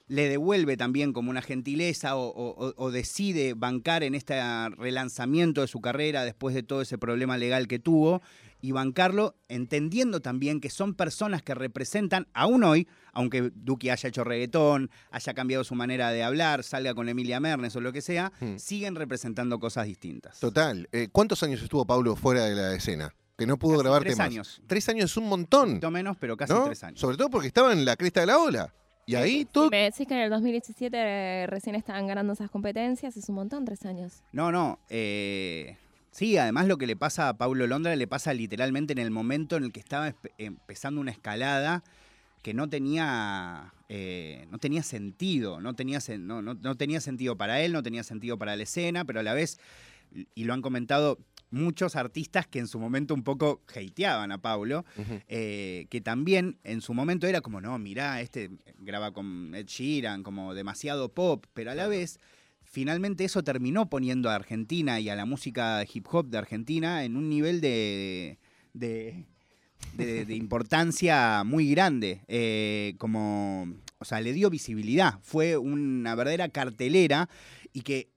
le 0.09 0.29
devuelve 0.31 0.77
también 0.79 1.13
como 1.13 1.31
una 1.31 1.43
gentileza 1.43 2.17
o, 2.17 2.27
o- 2.29 2.69
o- 2.69 2.75
o 2.77 2.91
decide 2.91 3.53
bancar 3.55 4.03
en 4.03 4.15
este 4.15 4.35
relanzamiento 4.71 5.61
de 5.61 5.69
su 5.69 5.81
carrera 5.81 6.25
después 6.25 6.55
de 6.55 6.63
todo 6.63 6.83
ese 6.83 6.99
problema 6.99 7.39
legal 7.39 7.69
que 7.69 7.79
tuvo 7.79 8.21
y 8.63 8.73
bancarlo 8.73 9.37
entendiendo 9.49 10.21
también 10.23 10.61
que 10.61 10.71
son 10.71 10.95
personas 10.95 11.43
que 11.43 11.55
representan 11.55 12.29
aún 12.33 12.65
hoy, 12.65 12.89
aunque 13.13 13.51
Duki 13.55 13.91
haya 13.91 14.09
hecho 14.09 14.25
reggaetón, 14.25 14.91
haya 15.11 15.35
cambiado 15.35 15.65
su 15.65 15.75
manera 15.75 16.11
de 16.11 16.23
hablar, 16.23 16.63
salga 16.63 16.95
con 16.95 17.09
Emilia 17.11 17.41
Mernes 17.41 17.77
o 17.77 17.81
lo 17.83 17.93
que 17.93 18.01
sea, 18.01 18.33
Hmm. 18.41 18.57
siguen 18.57 18.95
representando 18.95 19.59
cosas 19.61 19.85
distintas. 19.87 20.41
Total. 20.41 20.89
Eh, 20.93 21.09
¿Cuántos 21.13 21.43
años 21.43 21.61
estuvo 21.63 21.85
Pablo 21.85 22.17
fuera 22.17 22.45
de 22.47 22.55
la 22.55 22.75
escena? 22.75 23.15
Que 23.37 23.47
no 23.47 23.59
pudo 23.59 23.73
Casi 23.75 23.83
grabar 23.83 24.03
tres 24.03 24.15
temas. 24.15 24.27
años. 24.29 24.63
Tres 24.67 24.89
años 24.89 25.11
es 25.11 25.17
un 25.17 25.25
Un 25.25 25.31
montón. 25.31 25.69
poquito 25.71 25.91
menos, 25.91 26.17
pero 26.19 26.37
casi 26.37 26.53
¿no? 26.53 26.65
tres 26.65 26.85
años. 26.85 27.01
Sobre 27.01 27.17
todo 27.17 27.29
porque 27.31 27.49
estaba 27.49 27.73
en 27.73 27.85
la 27.85 27.97
cresta 27.97 28.21
de 28.21 28.27
la 28.27 28.39
ola. 28.39 28.73
Y 29.05 29.17
ahí 29.17 29.45
todo. 29.45 29.69
Me 29.71 29.83
decís 29.91 30.07
que 30.07 30.15
en 30.15 30.21
el 30.21 30.31
2017 30.31 30.97
eh, 30.97 31.47
recién 31.49 31.75
estaban 31.75 32.07
ganando 32.07 32.35
esas 32.35 32.49
competencias, 32.51 33.17
es 33.17 33.29
un 33.29 33.35
montón, 33.35 33.65
tres 33.65 33.85
años. 33.85 34.23
No, 34.31 34.53
no. 34.53 34.79
eh, 34.89 35.77
sí, 36.13 36.37
además 36.37 36.67
lo 36.69 36.79
que 36.79 36.87
le 36.87 36.95
pasa 36.95 37.29
a 37.29 37.37
Paulo 37.37 37.67
Londra 37.67 37.97
le 37.97 38.07
pasa 38.07 38.33
literalmente 38.33 38.93
en 38.93 38.99
el 39.01 39.11
momento 39.11 39.57
en 39.57 39.65
el 39.65 39.73
que 39.73 39.81
estaba 39.81 40.15
empezando 40.39 41.01
una 41.01 41.11
escalada 41.11 41.83
que 42.43 42.55
no 42.55 42.69
tenía, 42.69 43.73
eh, 43.89 44.47
no 44.51 44.59
tenía 44.59 44.83
sentido, 44.83 45.61
no 45.61 45.75
tenía, 45.75 45.99
no, 46.19 46.43
no- 46.43 46.55
no 46.55 46.75
tenía 46.77 47.01
sentido 47.01 47.37
para 47.37 47.61
él, 47.61 47.73
no 47.73 47.83
tenía 47.83 48.03
sentido 48.03 48.37
para 48.39 48.57
la 48.57 48.63
escena, 48.65 49.05
pero 49.05 49.21
a 49.21 49.23
la 49.23 49.33
vez, 49.35 49.59
y 50.35 50.45
lo 50.45 50.53
han 50.55 50.61
comentado 50.63 51.19
muchos 51.53 51.97
artistas 51.97 52.47
que 52.47 52.59
en 52.59 52.67
su 52.67 52.79
momento 52.81 53.15
un 53.15 53.23
poco 53.23 53.61
hateaban 53.69 54.33
a 54.33 54.39
Paulo, 54.39 54.85
Ujú. 54.97 55.21
eh, 55.29 55.87
que 55.91 56.01
también 56.01 56.59
en 56.65 56.81
su 56.81 56.95
momento 56.95 57.27
era 57.27 57.43
como, 57.43 57.61
no, 57.61 57.79
mirá, 57.79 58.21
este 58.21 58.51
graba 58.79 59.13
con 59.13 59.55
Ed 59.55 59.67
Sheeran, 59.67 60.23
como 60.25 60.53
demasiado 60.55 61.11
pop, 61.11 61.45
pero 61.55 61.71
a 61.71 61.75
la 61.75 61.87
vez, 61.89 62.19
finalmente 62.65 63.25
eso 63.25 63.43
terminó 63.43 63.89
poniendo 63.89 64.31
a 64.31 64.35
Argentina 64.35 65.01
y 65.01 65.09
a 65.09 65.17
la 65.17 65.25
música 65.25 65.85
hip 65.93 66.07
hop 66.11 66.29
de 66.29 66.39
Argentina 66.39 67.05
en 67.05 67.17
un 67.17 67.29
nivel 67.29 67.61
de, 67.61 68.39
de, 68.73 69.27
de- 69.97 70.25
de 70.25 70.35
importancia 70.35 71.43
muy 71.45 71.71
grande, 71.71 72.23
eh, 72.29 72.95
como, 72.99 73.67
o 73.99 74.05
sea, 74.05 74.21
le 74.21 74.33
dio 74.33 74.49
visibilidad, 74.51 75.19
fue 75.23 75.57
una 75.57 76.15
verdadera 76.15 76.49
cartelera 76.49 77.29
y 77.73 77.83
que 77.83 78.09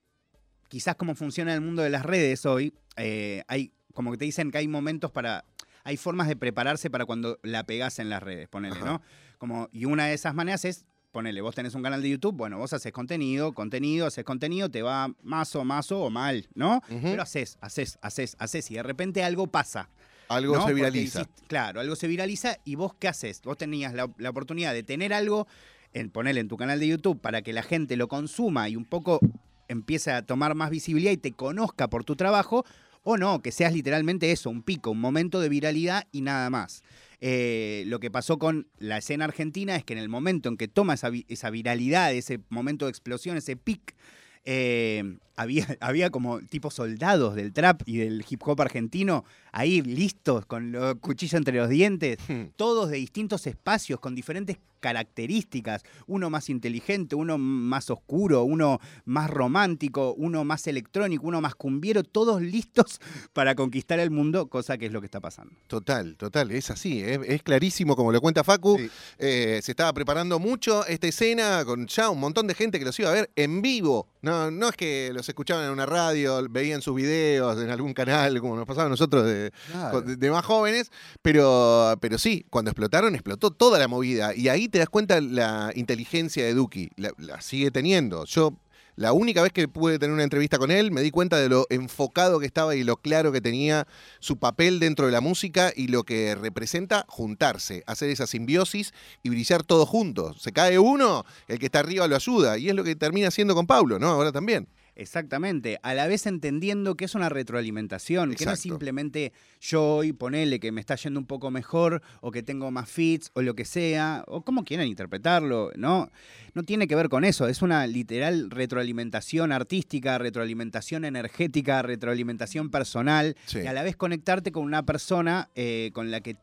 quizás 0.69 0.95
como 0.95 1.15
funciona 1.15 1.53
el 1.53 1.61
mundo 1.61 1.81
de 1.81 1.89
las 1.89 2.05
redes 2.05 2.45
hoy, 2.45 2.73
eh, 2.97 3.43
hay 3.47 3.71
como 3.93 4.11
que 4.11 4.17
te 4.17 4.25
dicen 4.25 4.51
que 4.51 4.57
hay 4.57 4.67
momentos 4.67 5.11
para, 5.11 5.45
hay 5.83 5.95
formas 5.97 6.27
de 6.27 6.35
prepararse 6.35 6.89
para 6.89 7.05
cuando 7.05 7.39
la 7.43 7.65
pegás 7.65 7.99
en 7.99 8.09
las 8.09 8.21
redes, 8.21 8.47
ponele, 8.49 8.75
Ajá. 8.75 8.85
¿no? 8.85 9.01
Como, 9.37 9.69
y 9.71 9.85
una 9.85 10.07
de 10.07 10.13
esas 10.13 10.33
maneras 10.35 10.65
es, 10.65 10.85
ponele, 11.15 11.39
vos 11.39 11.55
tenés 11.55 11.73
un 11.75 11.81
canal 11.81 12.01
de 12.01 12.09
YouTube, 12.09 12.35
bueno, 12.35 12.57
vos 12.57 12.73
haces 12.73 12.91
contenido, 12.91 13.53
contenido, 13.53 14.05
haces 14.05 14.25
contenido, 14.25 14.69
te 14.69 14.81
va 14.81 15.09
más 15.23 15.55
o 15.55 15.63
más 15.63 15.89
o 15.93 16.09
mal, 16.09 16.45
¿no? 16.55 16.81
Pero 16.89 17.21
haces, 17.21 17.57
haces, 17.61 17.97
haces, 18.01 18.35
haces, 18.37 18.69
y 18.69 18.73
de 18.73 18.83
repente 18.83 19.23
algo 19.23 19.47
pasa. 19.47 19.87
Algo 20.27 20.57
¿no? 20.57 20.67
se 20.67 20.73
viraliza. 20.73 21.21
hiciste- 21.21 21.47
claro, 21.47 21.79
algo 21.79 21.95
se 21.95 22.07
viraliza 22.07 22.57
y 22.65 22.75
vos 22.75 22.91
qué 22.99 23.07
haces? 23.07 23.41
Vos 23.43 23.55
tenías 23.57 23.93
la, 23.93 24.09
la 24.17 24.29
oportunidad 24.29 24.73
de 24.73 24.83
tener 24.83 25.13
algo, 25.13 25.47
en 25.93 26.09
ponerle 26.09 26.41
en 26.41 26.49
tu 26.49 26.57
canal 26.57 26.81
de 26.81 26.87
YouTube 26.89 27.21
para 27.21 27.41
que 27.41 27.53
la 27.53 27.63
gente 27.63 27.95
lo 27.95 28.09
consuma 28.09 28.67
y 28.67 28.75
un 28.75 28.83
poco 28.83 29.21
empiece 29.69 30.11
a 30.11 30.21
tomar 30.21 30.53
más 30.53 30.69
visibilidad 30.69 31.13
y 31.13 31.17
te 31.17 31.31
conozca 31.31 31.87
por 31.89 32.03
tu 32.03 32.17
trabajo, 32.17 32.65
o 33.03 33.15
no, 33.15 33.41
que 33.41 33.53
seas 33.53 33.71
literalmente 33.71 34.31
eso, 34.31 34.49
un 34.49 34.63
pico, 34.63 34.91
un 34.91 34.99
momento 34.99 35.39
de 35.39 35.47
viralidad 35.47 36.07
y 36.11 36.19
nada 36.21 36.49
más. 36.49 36.83
Eh, 37.27 37.85
lo 37.87 37.99
que 37.99 38.11
pasó 38.11 38.37
con 38.37 38.67
la 38.77 38.99
escena 38.99 39.25
argentina 39.25 39.75
es 39.75 39.83
que 39.83 39.93
en 39.93 39.99
el 39.99 40.09
momento 40.09 40.47
en 40.47 40.57
que 40.57 40.67
toma 40.67 40.93
esa, 40.93 41.09
vi- 41.09 41.25
esa 41.27 41.49
viralidad, 41.49 42.13
ese 42.13 42.39
momento 42.49 42.85
de 42.85 42.91
explosión, 42.91 43.35
ese 43.35 43.55
pic, 43.55 43.95
eh, 44.43 45.17
había, 45.35 45.65
había 45.79 46.11
como 46.11 46.39
tipo 46.41 46.69
soldados 46.69 47.33
del 47.33 47.51
trap 47.51 47.81
y 47.87 47.97
del 47.97 48.23
hip 48.29 48.41
hop 48.45 48.61
argentino 48.61 49.25
ahí 49.51 49.81
listos 49.81 50.45
con 50.45 50.71
los 50.71 50.95
cuchillos 50.99 51.33
entre 51.33 51.57
los 51.57 51.67
dientes, 51.69 52.19
Hmm. 52.27 52.49
todos 52.55 52.91
de 52.91 52.97
distintos 52.97 53.47
espacios 53.47 53.99
con 53.99 54.13
diferentes 54.13 54.57
características, 54.79 55.83
uno 56.07 56.29
más 56.29 56.49
inteligente, 56.49 57.15
uno 57.15 57.37
más 57.37 57.89
oscuro, 57.89 58.43
uno 58.43 58.79
más 59.05 59.29
romántico, 59.29 60.13
uno 60.17 60.43
más 60.43 60.67
electrónico, 60.67 61.27
uno 61.27 61.41
más 61.41 61.55
cumbiero, 61.55 62.03
todos 62.03 62.41
listos 62.41 62.99
para 63.33 63.55
conquistar 63.55 63.99
el 63.99 64.11
mundo, 64.11 64.47
cosa 64.47 64.77
que 64.77 64.87
es 64.87 64.91
lo 64.91 65.01
que 65.01 65.05
está 65.05 65.19
pasando. 65.19 65.53
Total, 65.67 66.15
total, 66.17 66.51
es 66.51 66.69
así, 66.71 67.01
es, 67.01 67.19
es 67.25 67.43
clarísimo 67.43 67.95
como 67.95 68.11
lo 68.11 68.21
cuenta 68.21 68.43
Facu. 68.43 68.77
Sí. 68.77 68.89
Eh, 69.19 69.59
se 69.63 69.71
estaba 69.71 69.93
preparando 69.93 70.39
mucho 70.39 70.85
esta 70.85 71.07
escena 71.07 71.63
con 71.65 71.87
ya 71.87 72.09
un 72.09 72.19
montón 72.19 72.47
de 72.47 72.53
gente 72.55 72.79
que 72.79 72.85
los 72.85 72.99
iba 72.99 73.09
a 73.09 73.13
ver 73.13 73.31
en 73.35 73.61
vivo. 73.61 74.07
No, 74.21 74.49
no 74.51 74.69
es 74.69 74.75
que 74.75 75.11
los 75.13 75.27
escuchaban 75.29 75.65
en 75.65 75.71
una 75.71 75.85
radio, 75.85 76.47
veían 76.49 76.81
sus 76.81 76.95
videos 76.95 77.61
en 77.61 77.69
algún 77.69 77.93
canal, 77.93 78.39
como 78.41 78.55
nos 78.55 78.65
pasaba 78.65 78.87
a 78.87 78.89
nosotros 78.89 79.25
de, 79.25 79.51
Claro. 79.71 80.01
de- 80.01 80.15
de 80.15 80.31
más 80.31 80.43
jóvenes, 80.45 80.91
pero, 81.21 81.95
pero 82.01 82.17
sí, 82.17 82.45
cuando 82.49 82.71
explotaron, 82.71 83.13
explotó 83.13 83.51
toda 83.51 83.77
la 83.79 83.87
movida. 83.87 84.35
Y 84.35 84.47
ahí 84.49 84.67
te 84.75 84.79
das 84.79 84.89
cuenta 84.89 85.21
la 85.21 85.71
inteligencia 85.73 86.43
de 86.43 86.53
Duki, 86.53 86.89
la, 86.97 87.39
sigue 87.39 87.71
teniendo. 87.71 88.25
Yo, 88.25 88.57
la 88.97 89.13
única 89.13 89.41
vez 89.41 89.53
que 89.53 89.69
pude 89.69 89.99
tener 89.99 90.13
una 90.13 90.23
entrevista 90.23 90.57
con 90.57 90.69
él, 90.69 90.91
me 90.91 90.99
di 90.99 91.11
cuenta 91.11 91.37
de 91.37 91.47
lo 91.47 91.65
enfocado 91.69 92.41
que 92.41 92.45
estaba 92.45 92.75
y 92.75 92.83
lo 92.83 92.97
claro 92.97 93.31
que 93.31 93.39
tenía 93.39 93.87
su 94.19 94.35
papel 94.35 94.81
dentro 94.81 95.05
de 95.05 95.13
la 95.13 95.21
música 95.21 95.71
y 95.73 95.87
lo 95.87 96.03
que 96.03 96.35
representa 96.35 97.05
juntarse, 97.07 97.85
hacer 97.87 98.09
esa 98.09 98.27
simbiosis 98.27 98.93
y 99.23 99.29
brillar 99.29 99.63
todos 99.63 99.87
juntos. 99.87 100.41
Se 100.41 100.51
cae 100.51 100.77
uno, 100.77 101.23
el 101.47 101.57
que 101.57 101.67
está 101.67 101.79
arriba 101.79 102.09
lo 102.09 102.17
ayuda. 102.17 102.57
Y 102.57 102.67
es 102.67 102.75
lo 102.75 102.83
que 102.83 102.97
termina 102.97 103.29
haciendo 103.29 103.55
con 103.55 103.67
Pablo, 103.67 103.97
¿no? 103.97 104.09
Ahora 104.09 104.33
también. 104.33 104.67
Exactamente, 104.97 105.77
a 105.83 105.93
la 105.93 106.07
vez 106.07 106.25
entendiendo 106.25 106.95
que 106.95 107.03
es 107.03 107.15
una 107.15 107.27
retroalimentación, 107.27 108.33
que 108.33 108.45
no 108.45 108.53
es 108.53 108.61
simplemente 108.61 109.33
yo 109.59 109.83
hoy 109.97 110.13
ponele 110.13 110.61
que 110.61 110.71
me 110.71 110.79
está 110.79 110.95
yendo 110.95 111.19
un 111.19 111.25
poco 111.25 111.51
mejor 111.51 112.01
o 112.21 112.31
que 112.31 112.43
tengo 112.43 112.71
más 112.71 112.89
fits 112.89 113.29
o 113.33 113.41
lo 113.41 113.55
que 113.55 113.65
sea, 113.65 114.23
o 114.27 114.43
como 114.43 114.63
quieran 114.63 114.87
interpretarlo, 114.87 115.71
¿no? 115.75 116.09
No 116.53 116.63
tiene 116.63 116.87
que 116.87 116.95
ver 116.95 117.09
con 117.09 117.25
eso, 117.25 117.47
es 117.47 117.61
una 117.61 117.85
literal 117.87 118.49
retroalimentación 118.49 119.51
artística, 119.51 120.17
retroalimentación 120.17 121.03
energética, 121.03 121.81
retroalimentación 121.81 122.69
personal 122.69 123.35
Sí. 123.47 123.59
y 123.59 123.67
a 123.67 123.73
la 123.73 123.83
vez 123.83 123.97
conectarte 123.97 124.53
con 124.53 124.63
una 124.63 124.83
persona 124.85 125.49
eh, 125.55 125.91
con 125.93 126.09
la 126.09 126.21
que 126.21 126.37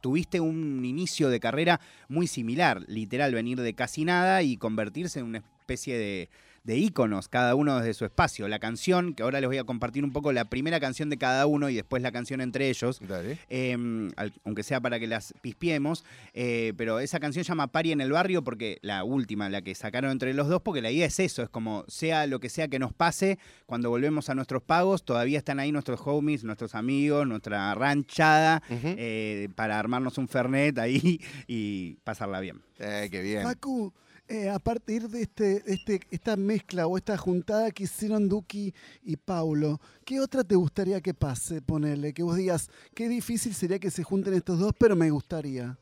tuviste 0.00 0.40
un 0.40 0.84
inicio 0.84 1.30
de 1.30 1.40
carrera 1.40 1.80
muy 2.08 2.26
similar, 2.26 2.82
literal, 2.88 3.32
venir 3.32 3.60
de 3.60 3.74
casi 3.74 4.04
nada 4.04 4.42
y 4.42 4.56
convertirse 4.56 5.20
en 5.20 5.26
una 5.26 5.38
especie 5.60 5.96
de, 5.96 6.28
de 6.64 6.78
íconos, 6.78 7.28
cada 7.28 7.54
uno 7.54 7.78
desde 7.78 7.94
su 7.94 8.04
espacio. 8.06 8.48
La 8.48 8.58
canción, 8.58 9.14
que 9.14 9.22
ahora 9.22 9.40
les 9.40 9.48
voy 9.48 9.58
a 9.58 9.64
compartir 9.64 10.02
un 10.02 10.12
poco 10.12 10.32
la 10.32 10.46
primera 10.46 10.80
canción 10.80 11.10
de 11.10 11.18
cada 11.18 11.46
uno 11.46 11.68
y 11.68 11.74
después 11.74 12.02
la 12.02 12.10
canción 12.10 12.40
entre 12.40 12.70
ellos, 12.70 13.00
Dale. 13.06 13.38
eh, 13.50 13.76
al- 14.16 14.32
aunque 14.44 14.62
sea 14.62 14.80
para 14.80 14.98
que 14.98 15.06
las 15.06 15.34
pispiemos, 15.42 16.04
eh, 16.32 16.72
pero 16.78 17.00
esa 17.00 17.20
canción 17.20 17.44
se 17.44 17.48
llama 17.50 17.66
Pari 17.68 17.92
en 17.92 18.00
el 18.00 18.10
barrio 18.12 18.42
porque 18.42 18.78
la 18.80 19.04
última, 19.04 19.48
la 19.50 19.60
que 19.62 19.74
sacaron 19.74 20.10
entre 20.10 20.32
los 20.32 20.48
dos, 20.48 20.62
porque 20.62 20.80
la 20.80 20.90
idea 20.90 21.06
es 21.06 21.20
eso, 21.20 21.42
es 21.42 21.50
como 21.50 21.84
sea 21.86 22.26
lo 22.26 22.40
que 22.40 22.48
sea 22.48 22.68
que 22.68 22.78
nos 22.78 22.94
pase, 22.94 23.38
cuando 23.66 23.90
volvemos 23.90 24.30
a 24.30 24.34
nuestros 24.34 24.62
pagos, 24.62 25.04
todavía 25.04 25.36
están 25.38 25.60
ahí 25.60 25.70
nuestros 25.70 26.00
homies, 26.04 26.44
nuestros 26.44 26.74
amigos, 26.74 27.26
nuestra 27.26 27.74
ranchada, 27.74 28.62
eh, 28.70 29.48
para 29.54 29.78
armarnos 29.78 30.16
un 30.16 30.28
fernet 30.28 30.78
ahí 30.78 31.20
y 31.46 31.96
pasarla 32.04 32.40
bien. 32.40 32.62
Eh, 32.78 33.08
qué 33.10 33.20
bien. 33.20 33.42
Facu, 33.42 33.92
eh, 34.28 34.48
a 34.48 34.58
partir 34.58 35.08
de 35.08 35.22
este, 35.22 35.62
este, 35.66 36.00
esta 36.10 36.36
mezcla 36.36 36.86
o 36.86 36.96
esta 36.96 37.16
juntada 37.18 37.70
que 37.70 37.84
hicieron 37.84 38.28
Duki 38.28 38.72
y 39.02 39.16
Paulo, 39.16 39.80
¿qué 40.04 40.18
otra 40.18 40.42
te 40.42 40.54
gustaría 40.54 41.00
que 41.02 41.12
pase? 41.12 41.60
Ponerle, 41.60 42.14
que 42.14 42.22
vos 42.22 42.36
digas, 42.36 42.70
qué 42.94 43.08
difícil 43.08 43.54
sería 43.54 43.78
que 43.78 43.90
se 43.90 44.02
junten 44.02 44.32
estos 44.32 44.58
dos, 44.58 44.72
pero 44.78 44.96
me 44.96 45.10
gustaría. 45.10 45.76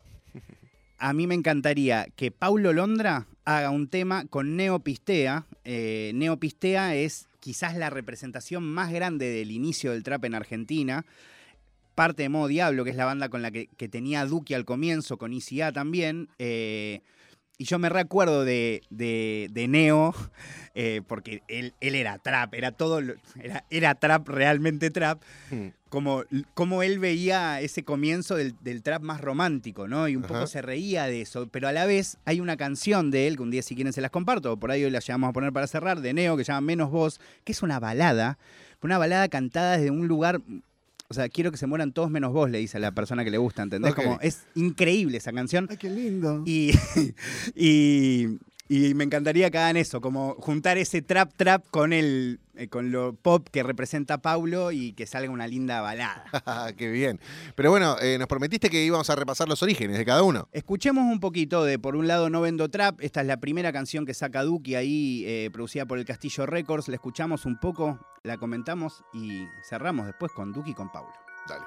A 0.98 1.12
mí 1.12 1.26
me 1.26 1.34
encantaría 1.34 2.06
que 2.16 2.30
Paulo 2.30 2.72
Londra 2.72 3.26
haga 3.44 3.70
un 3.70 3.88
tema 3.88 4.24
con 4.26 4.56
Neopistea. 4.56 5.46
Eh, 5.64 6.10
Neopistea 6.14 6.96
es 6.96 7.28
quizás 7.40 7.76
la 7.76 7.90
representación 7.90 8.64
más 8.64 8.92
grande 8.92 9.30
del 9.30 9.50
inicio 9.50 9.92
del 9.92 10.02
trap 10.02 10.24
en 10.24 10.34
Argentina. 10.34 11.04
Parte 11.94 12.22
de 12.22 12.28
Modo 12.28 12.48
Diablo, 12.48 12.84
que 12.84 12.90
es 12.90 12.96
la 12.96 13.04
banda 13.04 13.28
con 13.28 13.42
la 13.42 13.50
que, 13.50 13.66
que 13.76 13.88
tenía 13.88 14.26
Duki 14.26 14.54
al 14.54 14.64
comienzo, 14.64 15.18
con 15.18 15.32
ICA 15.32 15.72
también. 15.72 16.28
Eh, 16.38 17.02
y 17.62 17.64
yo 17.64 17.78
me 17.78 17.88
recuerdo 17.88 18.44
de, 18.44 18.82
de- 18.90 19.48
de 19.52 19.68
Neo, 19.68 20.12
eh, 20.74 21.00
porque 21.06 21.42
él, 21.48 21.74
él 21.80 21.94
era 21.94 22.18
trap, 22.18 22.54
era 22.54 22.72
todo, 22.72 23.00
era, 23.40 23.64
era 23.70 23.94
trap, 23.94 24.28
realmente 24.28 24.90
trap 24.90 25.22
Mm. 25.50 25.68
como, 25.90 26.24
como 26.54 26.82
él 26.82 26.98
veía 26.98 27.60
ese 27.60 27.84
comienzo 27.84 28.34
del, 28.36 28.54
del 28.62 28.82
trap 28.82 29.02
más 29.02 29.20
romántico, 29.20 29.86
¿no? 29.86 30.08
Y 30.08 30.16
un 30.16 30.24
Ajá. 30.24 30.32
poco 30.34 30.46
se 30.46 30.62
reía 30.62 31.04
de 31.06 31.20
eso, 31.20 31.46
pero 31.48 31.68
a 31.68 31.72
la 31.72 31.84
vez 31.86 32.16
hay 32.24 32.40
una 32.40 32.56
canción 32.56 33.10
de 33.10 33.26
él, 33.28 33.36
que 33.36 33.42
un 33.42 33.50
día 33.50 33.62
si 33.62 33.74
quieren 33.74 33.92
se 33.92 34.00
las 34.00 34.10
comparto, 34.10 34.52
o 34.52 34.56
por 34.56 34.70
ahí 34.70 34.82
hoy 34.82 34.90
las 34.90 35.06
llevamos 35.06 35.28
a 35.28 35.32
poner 35.34 35.52
para 35.52 35.66
cerrar, 35.66 36.00
de 36.00 36.14
Neo, 36.14 36.36
que 36.36 36.44
se 36.44 36.52
llama 36.52 36.62
Menos 36.66 36.90
Voz, 36.90 37.20
que 37.44 37.52
es 37.52 37.62
una 37.62 37.78
balada, 37.78 38.38
una 38.82 38.98
balada 38.98 39.28
cantada 39.28 39.76
desde 39.76 39.90
un 39.90 40.08
lugar... 40.08 40.40
O 41.12 41.14
sea, 41.14 41.28
quiero 41.28 41.50
que 41.50 41.58
se 41.58 41.66
mueran 41.66 41.92
todos 41.92 42.10
menos 42.10 42.32
vos, 42.32 42.48
le 42.48 42.56
dice 42.56 42.78
a 42.78 42.80
la 42.80 42.92
persona 42.92 43.22
que 43.22 43.30
le 43.30 43.36
gusta, 43.36 43.62
¿entendés? 43.62 43.94
Como 43.94 44.18
es 44.22 44.46
increíble 44.54 45.18
esa 45.18 45.30
canción. 45.30 45.66
Ay, 45.68 45.76
qué 45.76 45.90
lindo. 45.90 46.42
Y, 46.46 46.72
y, 47.54 48.38
y 48.72 48.94
me 48.94 49.04
encantaría 49.04 49.50
que 49.50 49.58
hagan 49.58 49.76
eso, 49.76 50.00
como 50.00 50.34
juntar 50.36 50.78
ese 50.78 51.02
trap 51.02 51.30
trap 51.36 51.62
con 51.70 51.92
el 51.92 52.40
eh, 52.54 52.68
con 52.68 52.90
lo 52.90 53.12
pop 53.12 53.46
que 53.52 53.62
representa 53.62 54.22
Paulo 54.22 54.72
y 54.72 54.94
que 54.94 55.04
salga 55.06 55.30
una 55.30 55.46
linda 55.46 55.82
balada. 55.82 56.24
qué 56.78 56.90
bien. 56.90 57.20
Pero 57.54 57.68
bueno, 57.68 57.96
eh, 58.00 58.16
nos 58.16 58.28
prometiste 58.28 58.70
que 58.70 58.82
íbamos 58.82 59.10
a 59.10 59.14
repasar 59.14 59.46
los 59.46 59.62
orígenes 59.62 59.98
de 59.98 60.06
cada 60.06 60.22
uno. 60.22 60.48
Escuchemos 60.52 61.04
un 61.04 61.20
poquito 61.20 61.64
de 61.64 61.78
Por 61.78 61.96
un 61.96 62.08
lado 62.08 62.30
no 62.30 62.40
vendo 62.40 62.70
trap. 62.70 62.98
Esta 63.02 63.20
es 63.20 63.26
la 63.26 63.36
primera 63.36 63.74
canción 63.74 64.06
que 64.06 64.14
saca 64.14 64.42
Duki 64.42 64.74
ahí, 64.74 65.22
eh, 65.26 65.50
producida 65.52 65.84
por 65.84 65.98
el 65.98 66.06
Castillo 66.06 66.46
Records. 66.46 66.88
La 66.88 66.94
escuchamos 66.94 67.44
un 67.44 67.60
poco, 67.60 67.98
la 68.22 68.38
comentamos 68.38 69.04
y 69.12 69.44
cerramos 69.68 70.06
después 70.06 70.32
con 70.32 70.50
Duki 70.50 70.70
y 70.70 70.74
con 70.74 70.90
Paulo. 70.90 71.12
Dale. 71.46 71.66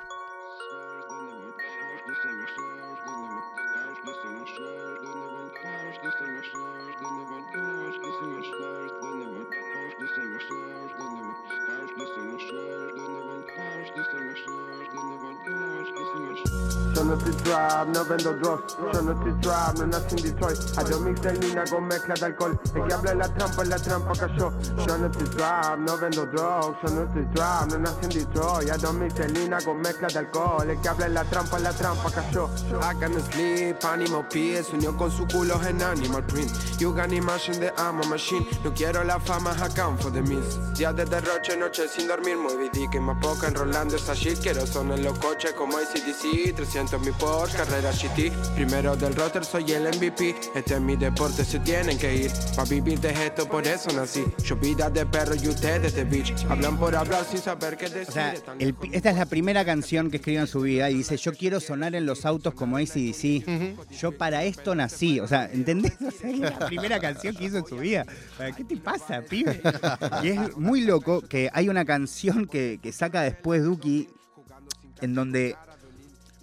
Thank 6.98 7.12
Yo 14.48 14.75
estoy 16.96 17.34
trap, 17.44 17.88
no 17.90 18.06
vendo 18.06 18.34
drugs. 18.34 18.78
Estoy 18.94 19.34
trap, 19.42 19.78
no 19.80 19.88
nací 19.88 20.16
en 20.16 20.24
Detroit. 20.24 20.60
A 20.78 20.84
dos 20.84 21.02
mix 21.02 21.22
de 21.22 21.34
línea 21.34 21.64
con 21.70 21.88
mezcla 21.88 22.16
de 22.16 22.26
alcohol. 22.26 22.60
El 22.74 22.88
que 22.88 22.94
habla 22.94 23.12
en 23.12 23.18
la 23.20 23.34
trampa, 23.34 23.64
la 23.66 23.78
trampa 23.78 24.14
cayó. 24.14 24.54
Estoy 24.60 25.30
trap, 25.36 25.80
no 25.80 25.98
vendo 25.98 26.26
drugs. 26.26 26.78
Estoy 26.84 27.26
trap, 27.34 27.72
no 27.72 27.80
nací 27.80 28.06
en 28.06 28.10
Detroit. 28.10 28.70
A 28.70 28.78
dos 28.78 28.94
mix 28.94 29.16
de 29.16 29.30
línea 29.30 29.60
con 29.64 29.82
mezcla 29.82 30.08
de 30.08 30.20
alcohol. 30.20 30.70
El 30.70 30.80
que 30.82 30.90
habla 30.90 31.08
la 31.10 31.24
trampa, 31.26 31.60
la 31.60 31.74
trampa 31.74 32.12
cayó. 32.12 32.50
I 32.82 33.00
can 33.00 33.14
sleep, 33.32 33.84
animal 33.84 34.26
PS, 34.30 34.74
unió 34.74 34.96
con 34.96 35.12
su 35.12 35.28
culo 35.28 35.62
en 35.66 35.82
animal 35.82 36.24
print. 36.24 36.52
You 36.80 36.94
got 36.94 37.12
imagine 37.12 37.60
the 37.60 37.74
amo 37.78 38.04
machine. 38.06 38.46
No 38.64 38.74
quiero 38.74 39.04
la 39.04 39.20
fama, 39.20 39.52
account 39.52 40.02
for 40.02 40.12
the 40.12 40.22
miss. 40.22 40.58
Días 40.76 40.96
de 40.96 41.06
derroche, 41.06 41.58
noche 41.58 41.88
sin 41.88 42.08
dormir, 42.08 42.38
muy 42.38 42.70
que 42.90 43.00
más 43.00 43.18
poca 43.22 43.48
enrolando 43.48 43.96
esa 43.96 44.14
shit. 44.14 44.40
Quiero 44.40 44.66
son 44.66 44.92
en 44.92 45.04
los 45.04 45.18
coches 45.20 45.54
como 45.54 45.78
ACDC, 45.78 46.56
300 46.56 46.85
mi 46.94 47.12
Porsche, 47.12 47.58
carrera 47.58 47.92
GT. 47.92 48.32
Primero 48.54 48.96
del 48.96 49.16
roster 49.16 49.44
soy 49.44 49.72
el 49.72 49.84
MVP. 49.88 50.36
Este 50.54 50.76
es 50.76 50.82
mi 50.82 50.96
deporte, 50.96 51.44
se 51.44 51.60
tienen 51.60 51.98
que 51.98 52.16
ir. 52.16 52.32
Pa' 52.56 52.64
vivir 52.66 53.00
de 53.00 53.10
esto, 53.26 53.50
por 53.50 53.66
eso 53.66 53.92
nací. 53.92 54.24
Yo 54.44 54.56
vida 54.56 54.90
de 54.92 55.06
perro 55.06 55.34
y 55.36 55.48
ustedes 55.48 55.96
de 55.96 56.04
bitch. 56.04 56.46
Hablan 56.48 56.78
por 56.78 56.96
hablar 56.96 57.26
sin 57.26 57.40
saber 57.40 57.76
qué 57.76 57.90
decir. 57.90 58.10
O 58.10 58.12
sea, 58.12 58.36
el 58.60 58.76
esta 58.92 59.10
es 59.10 59.18
la 59.18 59.26
primera 59.26 59.66
canción 59.66 60.12
que 60.12 60.18
escribe 60.18 60.42
en 60.42 60.48
su 60.48 60.62
vida 60.62 60.90
y 60.92 60.96
dice, 60.96 61.18
yo 61.18 61.34
quiero 61.34 61.60
sonar 61.60 61.96
en 61.96 62.06
los 62.06 62.26
autos 62.26 62.54
como 62.54 62.78
ACDC. 62.78 63.90
Yo 64.00 64.12
para 64.16 64.44
esto 64.44 64.76
nací. 64.76 65.20
O 65.20 65.28
sea, 65.28 65.50
¿entendés? 65.52 65.94
O 66.06 66.12
sea, 66.12 66.30
es 66.30 66.40
la 66.40 66.68
primera 66.68 67.00
canción 67.00 67.36
que 67.36 67.46
hizo 67.46 67.58
en 67.58 67.66
su 67.66 67.78
vida. 67.78 68.06
¿Qué 68.56 68.64
te 68.64 68.78
pasa, 68.78 69.22
pibe? 69.22 69.60
Y 70.24 70.30
es 70.30 70.56
muy 70.56 70.82
loco 70.82 71.22
que 71.22 71.50
hay 71.52 71.68
una 71.68 71.84
canción 71.84 72.46
que, 72.46 72.80
que 72.82 72.92
saca 72.92 73.22
después 73.22 73.64
Duki 73.64 74.08
en 75.02 75.14
donde 75.14 75.56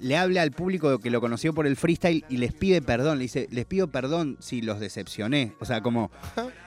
le 0.03 0.17
habla 0.17 0.43
al 0.43 0.51
público 0.51 0.99
que 0.99 1.11
lo 1.11 1.21
conoció 1.21 1.55
por 1.55 1.67
el 1.67 1.77
freestyle 1.77 2.25
y 2.29 2.37
les 2.39 2.53
pide 2.53 2.83
perdón. 2.83 3.19
Le 3.19 3.23
dice, 3.23 3.47
les 3.51 3.65
pido 3.65 3.89
perdón 3.89 4.37
si 4.41 4.61
los 4.61 4.81
decepcioné. 4.81 5.55
O 5.61 5.65
sea, 5.65 5.81
como, 5.81 6.11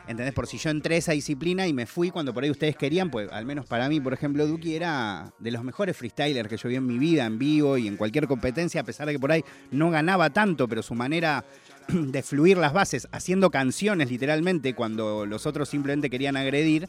¿entendés? 0.08 0.34
Por 0.34 0.48
si 0.48 0.58
yo 0.58 0.70
entré 0.70 0.96
a 0.96 0.98
esa 1.00 1.12
disciplina 1.12 1.68
y 1.68 1.74
me 1.74 1.86
fui 1.86 2.12
cuando 2.12 2.34
por 2.34 2.44
ahí 2.44 2.50
ustedes 2.50 2.78
querían, 2.78 3.12
pues 3.12 3.30
al 3.32 3.46
menos 3.46 3.66
para 3.66 3.90
mí, 3.90 4.00
por 4.00 4.14
ejemplo, 4.14 4.48
Duki 4.48 4.76
era 4.76 5.34
de 5.38 5.52
los 5.52 5.64
mejores 5.64 5.98
freestylers 5.98 6.48
que 6.48 6.56
yo 6.56 6.70
vi 6.70 6.76
en 6.76 6.88
mi 6.88 6.98
vida, 6.98 7.26
en 7.26 7.38
vivo 7.38 7.78
y 7.78 7.88
en 7.88 7.98
cualquier 7.98 8.26
competencia, 8.26 8.82
a 8.82 8.84
pesar 8.86 9.06
de 9.06 9.14
que 9.14 9.20
por 9.20 9.32
ahí 9.32 9.44
no 9.70 9.92
ganaba 9.92 10.30
tanto, 10.30 10.68
pero 10.70 10.82
su 10.82 10.96
manera 10.96 11.44
de 11.88 12.24
fluir 12.24 12.58
las 12.58 12.74
bases, 12.74 13.08
haciendo 13.12 13.52
canciones 13.52 14.10
literalmente 14.10 14.74
cuando 14.74 15.26
los 15.26 15.46
otros 15.46 15.70
simplemente 15.70 16.10
querían 16.10 16.38
agredir, 16.38 16.88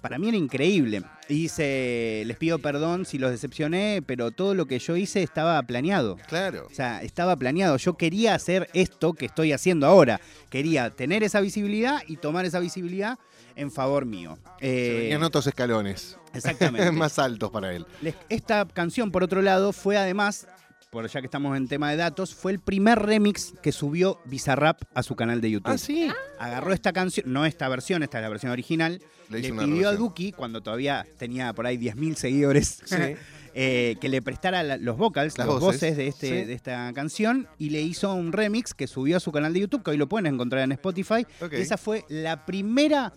para 0.00 0.18
mí 0.18 0.28
era 0.28 0.36
increíble. 0.36 1.02
Y 1.28 1.34
dice, 1.34 2.22
les 2.26 2.36
pido 2.36 2.58
perdón 2.58 3.06
si 3.06 3.18
los 3.18 3.30
decepcioné, 3.30 4.02
pero 4.04 4.30
todo 4.30 4.54
lo 4.54 4.66
que 4.66 4.78
yo 4.78 4.96
hice 4.96 5.22
estaba 5.22 5.62
planeado. 5.62 6.16
Claro. 6.28 6.66
O 6.70 6.74
sea, 6.74 7.02
estaba 7.02 7.36
planeado. 7.36 7.76
Yo 7.76 7.96
quería 7.96 8.34
hacer 8.34 8.68
esto 8.74 9.14
que 9.14 9.26
estoy 9.26 9.52
haciendo 9.52 9.86
ahora. 9.86 10.20
Quería 10.50 10.90
tener 10.90 11.22
esa 11.22 11.40
visibilidad 11.40 12.02
y 12.06 12.16
tomar 12.16 12.44
esa 12.44 12.60
visibilidad 12.60 13.18
en 13.56 13.70
favor 13.70 14.04
mío. 14.04 14.38
Eh, 14.60 14.98
venían 15.02 15.22
otros 15.22 15.46
escalones. 15.46 16.18
exactamente. 16.32 16.90
Más 16.92 17.18
altos 17.18 17.50
para 17.50 17.74
él. 17.74 17.86
Esta 18.28 18.66
canción, 18.66 19.10
por 19.10 19.22
otro 19.22 19.42
lado, 19.42 19.72
fue 19.72 19.96
además, 19.96 20.46
por 20.94 21.06
ya 21.06 21.20
que 21.20 21.26
estamos 21.26 21.54
en 21.58 21.68
tema 21.68 21.90
de 21.90 21.96
datos, 21.98 22.34
fue 22.34 22.52
el 22.52 22.60
primer 22.60 22.98
remix 23.00 23.52
que 23.62 23.70
subió 23.72 24.18
Bizarrap 24.24 24.80
a 24.94 25.02
su 25.02 25.14
canal 25.16 25.42
de 25.42 25.50
YouTube. 25.50 25.72
Ah, 25.72 25.76
sí. 25.76 26.08
Agarró 26.38 26.72
esta 26.72 26.92
canción, 26.94 27.30
no 27.30 27.44
esta 27.44 27.68
versión, 27.68 28.02
esta 28.02 28.18
es 28.18 28.22
la 28.22 28.28
versión 28.30 28.50
original. 28.52 29.02
Le 29.28 29.40
Le, 29.40 29.52
pidió 29.52 29.88
a. 29.90 29.92
Duki, 29.94 30.32
cuando 30.32 30.62
todavía 30.62 31.06
tenía 31.18 31.52
por 31.52 31.66
ahí 31.66 31.76
10.000 31.76 32.14
seguidores, 32.14 32.82
eh, 33.54 33.96
que 34.00 34.08
le 34.08 34.22
prestara 34.22 34.62
la- 34.62 34.76
los 34.78 34.96
vocals, 34.96 35.36
Las 35.38 35.46
voces. 35.46 35.60
voces, 35.62 35.96
de, 35.96 36.06
este, 36.08 36.28
Sí. 36.28 36.44
de 36.46 36.52
esta 36.54 36.92
canción 36.94 37.48
y 37.58 37.70
le 37.70 37.82
hizo 37.82 38.12
un 38.14 38.32
remix 38.32 38.72
que 38.74 38.86
subió 38.86 39.16
a 39.16 39.20
su 39.20 39.32
canal 39.32 39.52
de 39.52 39.60
YouTube, 39.60 39.82
que 39.82 39.90
hoy 39.92 39.96
lo 39.96 40.08
pueden 40.08 40.26
encontrar 40.32 40.62
en 40.62 40.72
Spotify. 40.72 41.26
Ok. 41.40 41.52
Y 41.52 41.56
esa 41.56 41.76
fue 41.76 42.04
la 42.08 42.46
primera 42.46 43.12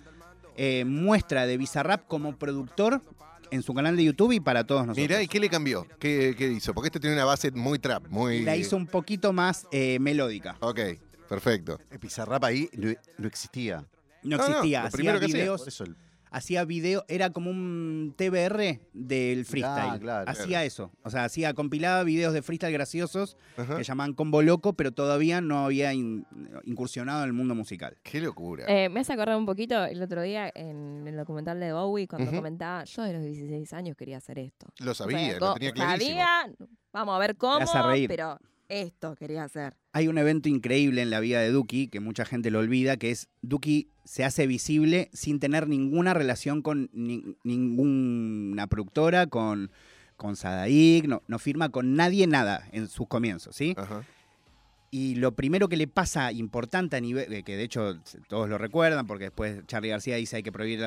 eh, 0.56 0.86
muestra 0.86 1.46
de 1.46 1.58
Bizarrap 1.58 2.08
como 2.08 2.36
productor 2.36 3.02
en 3.52 3.64
su 3.64 3.74
canal 3.74 3.96
de 3.98 4.04
YouTube 4.04 4.32
y 4.34 4.40
para 4.40 4.64
todos 4.66 4.82
nosotros. 4.86 5.08
Mirá, 5.08 5.22
¿y 5.22 5.28
qué 5.28 5.40
le 5.40 5.50
cambió? 5.50 5.88
¿Qué, 6.00 6.36
qué 6.38 6.48
hizo? 6.50 6.74
Porque 6.74 6.88
este 6.88 7.00
tiene 7.00 7.16
una 7.16 7.26
base 7.26 7.52
muy 7.52 7.80
trap, 7.80 8.08
muy... 8.10 8.44
La 8.44 8.56
hizo 8.56 8.76
un 8.76 8.88
poquito 8.88 9.34
más 9.34 9.66
eh, 9.72 9.98
melódica. 10.00 10.58
Ok, 10.60 10.80
perfecto. 11.30 11.80
El 11.92 12.00
Pizarrap 12.00 12.44
ahí 12.44 12.70
no, 12.74 12.94
no 13.18 13.28
existía. 13.28 13.86
No 14.24 14.38
No, 14.38 14.38
no, 14.38 14.44
existía, 14.50 14.82
lo 14.82 14.88
hacía 14.88 14.96
primero 14.98 15.20
que 15.20 15.26
hacía. 15.26 15.38
videos, 15.38 15.62
Por 15.62 15.68
eso 15.70 15.84
el- 15.86 15.96
hacía 16.32 16.66
video, 16.66 17.06
era 17.08 17.30
como 17.30 17.50
un 17.52 18.14
TBR 18.18 18.80
del 18.94 19.46
freestyle. 19.46 19.90
Ah, 19.92 19.98
claro. 20.00 20.30
hacía 20.32 20.64
eso. 20.64 20.92
O 21.04 21.10
sea, 21.10 21.24
hacía, 21.26 21.54
compilaba 21.54 22.04
videos 22.04 22.34
de 22.34 22.42
freestyle 22.42 22.74
graciosos 22.74 23.38
Ajá. 23.58 23.78
que 23.78 23.84
llamaban 23.84 24.14
Combo 24.14 24.42
Loco, 24.42 24.74
pero 24.74 24.92
todavía 24.92 25.42
no 25.42 25.66
había 25.66 25.94
in- 25.94 26.26
incursionado 26.64 27.22
en 27.24 27.28
el 27.28 27.34
mundo 27.34 27.56
musical. 27.56 27.98
Qué 28.04 28.20
locura. 28.22 28.66
Eh, 28.68 28.90
me 28.90 29.00
hace 29.02 29.14
acordar 29.14 29.38
un 29.38 29.46
poquito 29.46 29.84
el 29.86 30.02
otro 30.02 30.22
día 30.22 30.52
en 30.54 31.06
el 31.08 31.16
documental 31.16 31.60
de 31.60 31.74
Bowie 31.74 32.08
cuando 32.08 32.32
comentaba, 32.32 32.84
yo 32.84 33.04
de 33.04 33.14
los 33.14 33.24
16 33.24 33.74
años 33.74 33.96
quería 33.98 34.18
hacer 34.18 34.40
esto. 34.40 34.68
lo 34.80 34.92
O 34.92 34.94
sea, 34.94 35.06
sabía, 35.06 35.40
co- 35.40 35.46
lo 35.48 35.54
tenía 35.56 35.72
clarísimo. 35.72 36.18
Sabía, 36.20 36.56
vamos 36.94 37.16
a 37.16 37.20
ver 37.20 37.36
cómo, 37.38 37.66
pero 38.08 38.40
esto 38.70 39.16
quería 39.16 39.44
hacer. 39.46 39.76
Hay 39.98 40.08
un 40.08 40.20
evento 40.20 40.48
increíble 40.48 41.02
en 41.02 41.10
la 41.10 41.20
vida 41.20 41.40
de 41.42 41.50
Duki 41.50 41.88
que 41.88 42.00
mucha 42.00 42.24
gente 42.24 42.52
lo 42.52 42.60
olvida, 42.60 42.98
que 42.98 43.10
es 43.10 43.30
Duki 43.42 43.88
se 44.04 44.24
hace 44.24 44.46
visible 44.46 45.10
sin 45.12 45.40
tener 45.40 45.68
ninguna 45.68 46.14
relación 46.14 46.62
con 46.62 46.92
ni- 46.94 47.24
ninguna 47.44 48.68
productora, 48.68 49.26
con, 49.26 49.72
con 50.16 50.36
Sadaik, 50.36 51.06
no, 51.08 51.24
no 51.28 51.40
firma 51.40 51.70
con 51.70 51.96
nadie 51.96 52.28
nada 52.28 52.68
en 52.72 52.88
sus 52.88 53.08
comienzos, 53.08 53.56
¿sí? 53.56 53.74
Ajá. 53.76 54.04
Y 54.92 55.16
lo 55.16 55.34
primero 55.34 55.68
que 55.68 55.78
le 55.78 55.88
pasa 55.88 56.32
importante 56.32 56.96
a 56.96 57.02
nivel, 57.02 57.44
que 57.44 57.58
de 57.58 57.64
hecho 57.64 58.00
todos 58.30 58.48
lo 58.48 58.60
recuerdan, 58.60 59.08
porque 59.08 59.26
después 59.26 59.66
Charlie 59.66 59.90
García 59.90 60.16
dice 60.18 60.36
hay 60.38 60.44
que 60.44 60.52
prohibir 60.52 60.78
el 60.80 60.86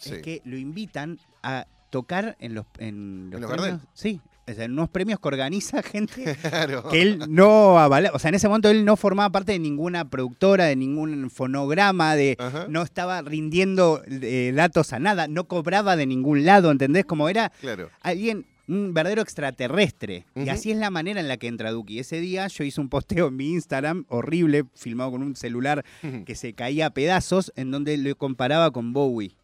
Sí. 0.00 0.14
es 0.14 0.22
que 0.22 0.42
lo 0.44 0.56
invitan 0.58 1.18
a 1.44 1.66
tocar 1.90 2.36
en 2.40 2.54
los, 2.54 2.66
en 2.78 3.28
los 3.30 3.40
los 3.40 3.50
premios. 3.50 3.70
Gardel? 3.70 3.88
Sí, 3.94 4.20
o 4.48 4.52
sea, 4.54 4.66
unos 4.66 4.88
premios 4.88 5.20
que 5.20 5.28
organiza 5.28 5.82
gente 5.82 6.36
Claro. 6.42 6.88
que 6.88 7.02
él 7.02 7.20
no 7.28 7.78
avala, 7.78 8.10
o 8.14 8.18
sea, 8.18 8.28
en 8.30 8.34
ese 8.34 8.48
momento 8.48 8.68
él 8.70 8.84
no 8.84 8.96
formaba 8.96 9.30
parte 9.30 9.52
de 9.52 9.58
ninguna 9.58 10.08
productora, 10.10 10.64
de 10.66 10.76
ningún 10.76 11.30
fonograma, 11.30 12.16
de 12.16 12.36
Ajá. 12.38 12.66
no 12.68 12.82
estaba 12.82 13.22
rindiendo 13.22 14.02
eh, 14.08 14.52
datos 14.54 14.92
a 14.92 14.98
nada, 14.98 15.28
no 15.28 15.44
cobraba 15.44 15.96
de 15.96 16.06
ningún 16.06 16.44
lado, 16.44 16.70
¿entendés? 16.70 17.04
Como 17.04 17.28
era 17.28 17.50
Claro. 17.60 17.90
alguien, 18.00 18.46
un 18.68 18.94
verdadero 18.94 19.22
extraterrestre. 19.22 20.24
Y 20.34 20.48
así 20.48 20.70
es 20.70 20.78
la 20.78 20.88
manera 20.90 21.20
en 21.20 21.28
la 21.28 21.36
que 21.36 21.46
entra 21.48 21.72
Duki. 21.72 21.98
Ese 21.98 22.20
día 22.20 22.46
yo 22.46 22.64
hice 22.64 22.80
un 22.80 22.88
posteo 22.88 23.28
en 23.28 23.36
mi 23.36 23.50
Instagram, 23.52 24.04
horrible, 24.08 24.64
filmado 24.74 25.10
con 25.10 25.22
un 25.22 25.36
celular 25.36 25.84
que 26.24 26.34
se 26.34 26.54
caía 26.54 26.86
a 26.86 26.90
pedazos, 26.90 27.52
en 27.56 27.70
donde 27.70 27.96
lo 27.98 28.14
comparaba 28.16 28.70
con 28.70 28.92
Bowie. 28.92 29.36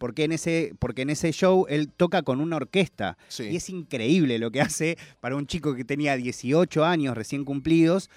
Porque 0.00 0.24
en, 0.24 0.32
ese, 0.32 0.72
porque 0.78 1.02
en 1.02 1.10
ese 1.10 1.30
show 1.30 1.66
él 1.68 1.92
toca 1.92 2.22
con 2.22 2.40
una 2.40 2.56
orquesta. 2.56 3.18
Sí. 3.28 3.50
Y 3.50 3.56
es 3.56 3.68
increíble 3.68 4.38
lo 4.38 4.50
que 4.50 4.62
hace 4.62 4.96
para 5.20 5.36
un 5.36 5.46
chico 5.46 5.74
que 5.74 5.84
tenía 5.84 6.16
18 6.16 6.86
años 6.86 7.14
recién 7.14 7.44
cumplidos 7.44 8.08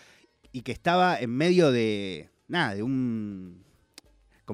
y 0.53 0.61
que 0.61 0.71
estaba 0.71 1.19
en 1.19 1.31
medio 1.31 1.73
de, 1.73 2.29
nada, 2.47 2.75
de 2.75 2.83
un... 2.83 3.65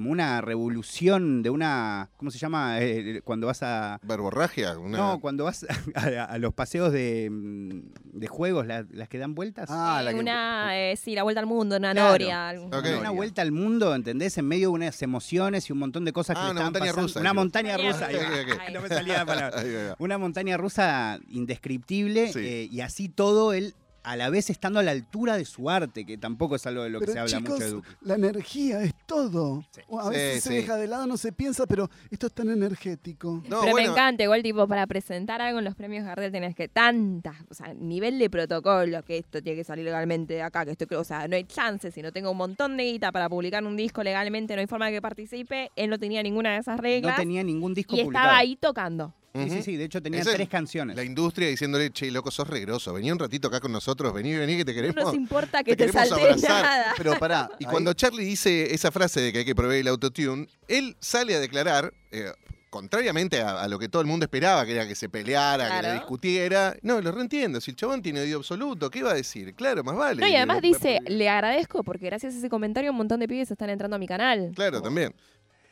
como 0.00 0.12
una 0.12 0.40
revolución, 0.40 1.42
de 1.42 1.50
una... 1.50 2.08
¿Cómo 2.16 2.30
se 2.30 2.38
llama? 2.38 2.80
Eh, 2.80 3.20
cuando 3.22 3.48
vas 3.48 3.62
a... 3.62 4.00
Verborragia. 4.02 4.78
Una... 4.78 4.96
No, 4.96 5.20
cuando 5.20 5.44
vas 5.44 5.66
a, 5.94 6.24
a 6.24 6.38
los 6.38 6.54
paseos 6.54 6.90
de, 6.90 7.28
mm, 7.30 7.80
de 8.18 8.26
juegos, 8.26 8.66
la- 8.66 8.86
las 8.92 9.10
que 9.10 9.18
dan 9.18 9.34
vueltas. 9.34 9.68
Ah, 9.70 9.98
Eh, 10.00 10.04
la 10.04 10.14
que- 10.14 10.18
una, 10.20 10.78
eh, 10.90 10.96
sí, 10.96 11.14
la 11.14 11.22
vuelta 11.22 11.40
al 11.40 11.46
mundo, 11.46 11.76
una 11.76 11.92
Claro. 11.92 12.12
noria. 12.12 12.54
Una 12.98 13.10
vuelta 13.10 13.42
al 13.42 13.52
mundo, 13.52 13.94
¿entendés? 13.94 14.38
En 14.38 14.46
medio 14.48 14.68
de 14.68 14.74
unas 14.74 15.02
emociones 15.02 15.68
y 15.68 15.74
un 15.74 15.78
montón 15.80 16.06
de 16.06 16.14
cosas 16.14 16.34
Ah, 16.38 16.40
que 16.40 16.44
le 16.46 16.50
una 16.52 16.60
estaban 16.60 16.72
montaña 16.72 16.86
pasando. 16.92 17.06
rusa, 17.06 17.20
Una 17.20 17.34
montaña 17.34 17.76
rusa. 17.76 18.06
Ay, 18.06 18.72
no 18.72 18.80
me 18.80 18.88
salía 18.88 19.18
la 19.18 19.26
palabra. 19.26 19.60
Una 19.98 20.16
montaña 20.16 20.56
rusa 20.56 21.20
indescriptible 21.28 22.32
Sí. 22.32 22.38
eh, 22.38 22.68
y 22.72 22.80
así 22.80 23.10
todo 23.10 23.52
él 23.52 23.74
a 24.12 24.16
la 24.16 24.28
vez 24.30 24.50
estando 24.50 24.80
a 24.80 24.82
la 24.82 24.90
altura 24.90 25.36
de 25.36 25.44
su 25.44 25.70
arte, 25.70 26.04
que 26.04 26.18
tampoco 26.18 26.56
es 26.56 26.66
algo 26.66 26.82
de 26.82 26.90
lo 26.90 27.00
que 27.00 27.06
se 27.08 27.18
habla 27.18 27.38
chicos, 27.38 27.50
mucho 27.52 27.64
de 27.64 27.70
Duque. 27.70 27.88
la 28.02 28.14
energía 28.14 28.82
es 28.82 28.92
todo. 29.06 29.64
Sí. 29.70 29.80
A 29.98 30.04
Sí, 30.04 30.10
veces 30.10 30.42
se 30.42 30.48
sí. 30.50 30.54
deja 30.56 30.76
de 30.76 30.86
lado, 30.88 31.06
no 31.06 31.16
se 31.16 31.32
piensa, 31.32 31.66
pero 31.66 31.88
esto 32.10 32.26
es 32.26 32.32
tan 32.32 32.50
energético. 32.50 33.42
No, 33.48 33.60
Pero 33.60 33.72
bueno, 33.72 33.76
me 33.76 33.84
encanta, 33.84 34.22
igual 34.24 34.42
tipo, 34.42 34.66
para 34.66 34.86
presentar 34.86 35.40
algo 35.40 35.58
en 35.60 35.64
los 35.64 35.74
premios 35.74 36.04
Gardel 36.04 36.32
tenés 36.32 36.54
que 36.56 36.68
tantas, 36.68 37.36
o 37.48 37.54
sea, 37.54 37.72
nivel 37.74 38.18
de 38.18 38.28
protocolo, 38.30 39.02
que 39.04 39.18
esto 39.18 39.42
tiene 39.42 39.56
que 39.58 39.64
salir 39.64 39.84
legalmente 39.84 40.34
de 40.34 40.42
acá, 40.42 40.64
que 40.64 40.72
esto, 40.72 40.86
o 40.98 41.04
sea, 41.04 41.28
no 41.28 41.36
hay 41.36 41.44
chance, 41.44 41.90
si 41.90 42.02
no 42.02 42.12
tengo 42.12 42.30
un 42.30 42.36
montón 42.36 42.76
de 42.76 42.84
guita 42.84 43.12
para 43.12 43.28
publicar 43.28 43.64
un 43.64 43.76
disco 43.76 44.02
legalmente, 44.02 44.54
no 44.54 44.60
hay 44.60 44.66
forma 44.66 44.86
de 44.86 44.92
que 44.92 45.02
participe, 45.02 45.70
él 45.76 45.88
no 45.90 45.98
tenía 45.98 46.22
ninguna 46.22 46.52
de 46.54 46.58
esas 46.58 46.76
No 46.76 46.82
reglas 46.82 47.16
tenía 47.16 47.42
ningún 47.44 47.74
disco 47.74 47.94
y 47.96 48.02
publicado. 48.04 48.24
estaba 48.26 48.38
ahí 48.38 48.56
tocando. 48.56 49.14
Sí, 49.32 49.48
sí, 49.50 49.62
sí, 49.62 49.76
de 49.76 49.84
hecho 49.84 50.02
tenía 50.02 50.20
Esa 50.20 50.32
tres 50.32 50.48
canciones. 50.48 50.96
La 50.96 51.04
industria 51.04 51.48
diciéndole, 51.48 51.90
che, 51.90 52.10
loco, 52.10 52.30
sos 52.30 52.48
regroso. 52.48 52.92
Vení 52.92 53.12
un 53.12 53.18
ratito 53.18 53.46
acá 53.48 53.60
con 53.60 53.70
nosotros, 53.70 54.12
vení, 54.12 54.34
vení, 54.34 54.56
que 54.56 54.64
te 54.64 54.72
No 54.72 54.80
queremos. 54.80 55.04
nos 55.04 55.14
importa 55.14 55.62
que 55.62 55.76
te 55.76 55.86
te, 55.86 55.92
salte 55.92 56.36
nada. 56.48 56.94
Pero 56.96 57.18
pará. 57.18 57.48
Y 57.60 57.64
ahí- 57.66 57.70
cuando 57.70 57.92
Charlie 57.92 58.24
dice 58.24 58.74
esa 58.74 58.90
frase 58.90 59.20
de 59.20 59.32
que 59.32 59.38
hay 59.40 59.44
que 59.44 59.54
proveer 59.54 59.82
el 59.82 59.88
autotune, 59.88 60.48
él 60.66 60.96
sale 60.98 61.34
a 61.36 61.40
declarar, 61.40 61.92
eh, 62.10 62.32
contrariamente 62.70 63.40
a, 63.40 63.62
a 63.62 63.68
lo 63.68 63.78
que 63.78 63.88
todo 63.88 64.00
el 64.02 64.06
mundo 64.06 64.24
esperaba, 64.24 64.64
que 64.64 64.72
era 64.72 64.86
que 64.86 64.94
se 64.94 65.08
peleara, 65.08 65.66
que 65.68 65.74
le 65.74 65.80
Claro. 65.80 65.94
discutiera. 65.94 66.76
No, 66.82 67.00
lo 67.00 67.10
reentiendo. 67.12 67.60
Si 67.60 67.70
el 67.72 67.76
chabón 67.76 68.00
tiene 68.02 68.20
oído 68.20 68.38
absoluto, 68.38 68.90
¿qué 68.90 69.00
iba 69.00 69.10
a 69.10 69.14
decir? 69.14 69.54
Claro, 69.54 69.82
más 69.82 69.96
vale. 69.96 70.20
No, 70.20 70.28
y 70.28 70.36
además 70.36 70.60
Le- 70.62 70.68
dice, 70.68 70.98
le 71.06 71.28
agradezco 71.28 71.82
porque 71.84 72.06
gracias 72.06 72.34
a 72.34 72.38
ese 72.38 72.48
comentario 72.48 72.90
un 72.92 72.96
montón 72.96 73.18
de 73.20 73.26
pibes 73.28 73.50
están 73.50 73.70
entrando 73.70 73.96
a 73.96 73.98
mi 73.98 74.06
canal. 74.06 74.52
Claro, 74.54 74.80
también. 74.80 75.14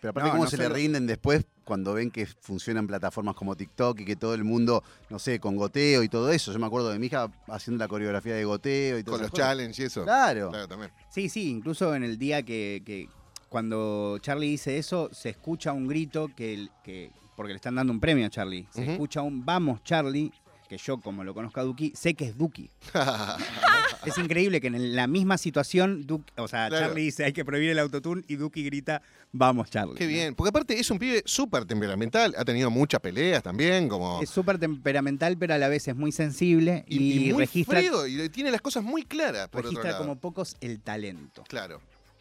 Pero 0.00 0.10
aparte, 0.10 0.28
No, 0.28 0.32
¿cómo 0.32 0.44
no 0.44 0.50
se 0.50 0.56
solo- 0.56 0.68
le 0.68 0.74
rinden 0.74 1.06
después 1.06 1.44
cuando 1.64 1.92
ven 1.94 2.10
que 2.10 2.24
funcionan 2.26 2.86
plataformas 2.86 3.34
como 3.34 3.56
TikTok 3.56 4.00
y 4.00 4.04
que 4.04 4.16
todo 4.16 4.34
el 4.34 4.44
mundo, 4.44 4.82
no 5.10 5.18
sé, 5.18 5.40
con 5.40 5.56
goteo 5.56 6.02
y 6.02 6.08
todo 6.08 6.30
eso? 6.30 6.52
Yo 6.52 6.58
me 6.58 6.66
acuerdo 6.66 6.90
de 6.90 6.98
mi 6.98 7.06
hija 7.06 7.30
haciendo 7.48 7.82
la 7.82 7.88
coreografía 7.88 8.34
de 8.34 8.44
goteo 8.44 8.98
y 8.98 9.02
todo 9.04 9.16
Con 9.16 9.22
los 9.22 9.32
challenges 9.32 9.78
y 9.78 9.82
eso. 9.84 10.04
Claro. 10.04 10.50
Claro, 10.50 10.68
también. 10.68 10.92
Sí, 11.10 11.28
sí, 11.28 11.50
incluso 11.50 11.94
en 11.94 12.04
el 12.04 12.16
día 12.18 12.42
que, 12.44 12.82
que 12.86 13.08
cuando 13.48 14.18
Charlie 14.20 14.50
dice 14.50 14.78
eso, 14.78 15.08
se 15.12 15.30
escucha 15.30 15.72
un 15.72 15.88
grito 15.88 16.28
que, 16.36 16.68
que 16.84 17.10
porque 17.34 17.52
le 17.52 17.56
están 17.56 17.74
dando 17.74 17.92
un 17.92 18.00
premio 18.00 18.26
a 18.26 18.30
Charlie. 18.30 18.66
Se 18.70 18.92
escucha 18.92 19.22
un 19.22 19.44
vamos 19.44 19.82
Charlie, 19.82 20.30
que 20.68 20.76
yo 20.78 20.98
como 21.00 21.24
lo 21.24 21.34
conozco 21.34 21.60
a 21.60 21.62
Duki, 21.64 21.92
sé 21.96 22.14
que 22.14 22.26
es 22.26 22.36
Duki. 22.38 22.70
es 24.06 24.18
increíble 24.18 24.60
que 24.60 24.68
en 24.68 24.94
la 24.94 25.06
misma 25.06 25.38
situación, 25.38 26.06
Duki- 26.06 26.24
o 26.36 26.46
sea, 26.48 26.68
Claro. 26.68 26.86
Charlie 26.88 27.02
dice 27.04 27.24
hay 27.24 27.32
que 27.32 27.44
prohibir 27.44 27.70
el 27.70 27.78
autotune 27.78 28.22
y 28.28 28.36
Duki 28.36 28.62
grita 28.64 29.02
vamos 29.32 29.70
Charlie. 29.70 29.94
Qué 29.96 30.06
bien. 30.06 30.34
Porque 30.34 30.48
aparte 30.50 30.78
es 30.78 30.90
un 30.90 30.98
pibe 30.98 31.22
súper 31.24 31.64
temperamental. 31.64 32.34
Ha 32.36 32.44
tenido 32.44 32.70
muchas 32.70 33.00
peleas 33.00 33.42
también, 33.42 33.88
como. 33.88 34.20
Es 34.22 34.30
súper 34.30 34.58
temperamental, 34.58 35.36
pero 35.38 35.54
a 35.54 35.58
la 35.58 35.68
vez 35.68 35.88
es 35.88 35.96
muy 35.96 36.12
sensible 36.12 36.84
y, 36.88 36.98
y, 36.98 37.28
y 37.28 37.32
muy 37.32 37.44
registra, 37.44 37.78
frío, 37.80 38.06
y 38.06 38.28
tiene 38.28 38.50
las 38.50 38.60
cosas 38.60 38.82
muy 38.84 39.02
claras, 39.04 39.48
por 39.48 39.60
otro 39.60 39.70
registra 39.70 39.92
lado. 39.92 40.04
como 40.04 40.20
pocos 40.20 40.56
el 40.60 40.80
talento. 40.80 41.44
Claro. 41.48 41.80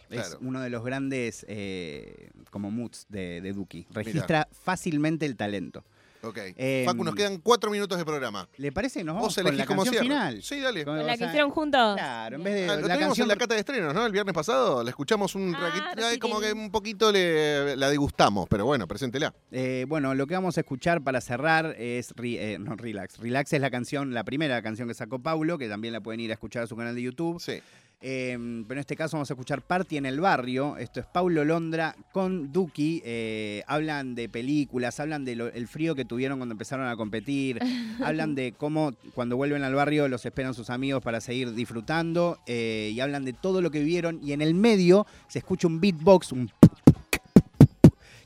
Es 0.10 0.21
Claro. 0.21 0.38
uno 0.39 0.62
de 0.62 0.69
los 0.69 0.86
grandes 0.86 1.45
eh, 1.49 2.29
como 2.49 2.71
moods 2.71 3.07
de, 3.10 3.41
de 3.41 3.51
Duki. 3.51 3.86
Registra 3.91 4.47
fácilmente 4.63 5.25
el 5.25 5.36
talento. 5.36 5.83
Ok. 6.23 6.38
Em, 6.56 6.86
Facu, 6.86 7.03
nos 7.03 7.15
quedan 7.15 7.38
cuatro 7.38 7.69
minutos 7.71 7.97
de 7.97 8.03
programa. 8.06 8.47
¿Le 8.58 8.71
parece? 8.71 9.03
Nos 9.03 9.15
vamos 9.15 9.27
Vos 9.30 9.36
con 9.36 9.41
elegís 9.47 9.60
la 9.60 9.65
cómo 9.65 9.84
canción 9.84 10.03
cierra. 10.06 10.19
final. 10.30 10.43
Sí, 10.43 10.60
dale. 10.60 10.84
Con- 10.86 10.95
¿Con 10.95 11.03
o 11.03 11.08
la 11.08 11.12
que 11.13 11.17
sea, 11.19 11.27
hicieron 11.27 11.51
juntos? 11.51 11.95
Claro, 11.95 12.36
en 12.38 12.43
vez 12.43 12.53
de 12.56 12.62
Ah, 12.63 12.67
lo 12.67 12.73
la 12.73 12.82
tuvimos 12.82 12.99
canción 12.99 13.25
en 13.25 13.30
la 13.30 13.36
cata 13.36 13.53
de 13.53 13.60
estrenos, 13.60 13.93
¿no? 13.93 14.06
El 14.06 14.12
viernes 14.12 14.34
pasado. 14.34 14.84
La 14.84 14.89
escuchamos 14.89 15.36
un 15.36 15.56
Ah. 15.56 15.93
Ay, 16.03 16.17
como 16.19 16.39
que 16.39 16.51
un 16.53 16.71
poquito 16.71 17.12
le, 17.12 17.75
la 17.75 17.89
degustamos, 17.89 18.47
pero 18.49 18.65
bueno, 18.65 18.88
preséntela. 18.88 19.34
Eh, 19.51 19.86
bueno, 19.88 20.13
lo 20.15 20.27
que 20.27 20.34
vamos 20.34 20.58
a 20.58 20.62
escuchar 20.62 21.01
para 21.03 21.21
cerrar 21.21 21.75
es 21.77 22.12
Re- 22.15 22.53
eh, 22.53 22.60
no, 22.60 22.75
Relax. 22.75 23.17
Relax 23.19 23.53
es 23.53 23.62
la 23.62 23.69
canción, 23.71 24.13
la 24.13 24.23
primera 24.23 24.62
canción 24.62 24.88
que 24.88 24.93
sacó 24.93 25.19
Paulo, 25.19 25.58
que 25.58 25.67
también 25.69 25.93
la 25.93 26.01
pueden 26.01 26.19
ir 26.19 26.32
a 26.32 26.34
escuchar 26.34 26.63
a 26.63 26.67
su 26.67 26.75
canal 26.75 26.95
de 26.95 27.01
YouTube. 27.01 27.39
Sí. 27.39 27.62
Eh, 27.99 28.38
pero 28.67 28.77
en 28.77 28.79
este 28.79 28.95
caso 28.95 29.17
vamos 29.17 29.31
a 29.31 29.33
escuchar 29.33 29.62
Party 29.63 29.97
en 29.97 30.05
el 30.05 30.19
Barrio. 30.19 30.77
Esto 30.77 30.99
es 30.99 31.05
Paulo 31.07 31.43
Londra 31.43 31.95
con 32.12 32.51
Duki. 32.51 33.01
Eh, 33.03 33.63
hablan 33.67 34.13
de 34.13 34.29
películas, 34.29 34.99
hablan 34.99 35.25
del 35.25 35.67
frío 35.67 35.95
que 35.95 36.05
tuvieron 36.05 36.38
cuando 36.38 36.53
empezaron 36.53 36.88
a 36.88 36.95
competir. 36.95 37.60
hablan 38.03 38.36
de 38.36 38.53
cómo 38.55 38.93
cuando 39.15 39.36
vuelven 39.36 39.63
al 39.63 39.73
barrio 39.73 40.07
los 40.07 40.25
esperan 40.25 40.53
sus 40.53 40.69
amigos 40.69 41.01
para 41.03 41.21
seguir 41.21 41.53
disfrutando. 41.53 42.39
eh, 42.45 42.91
y 42.93 42.99
hablan 42.99 43.25
de 43.25 43.33
todo 43.33 43.62
lo 43.62 43.71
que 43.71 43.79
vivieron. 43.79 44.19
Y 44.23 44.33
en 44.33 44.41
el 44.41 44.53
medio 44.53 45.07
se 45.27 45.39
escucha 45.39 45.67
un 45.67 45.79
beatbox, 45.79 46.31
un 46.31 46.51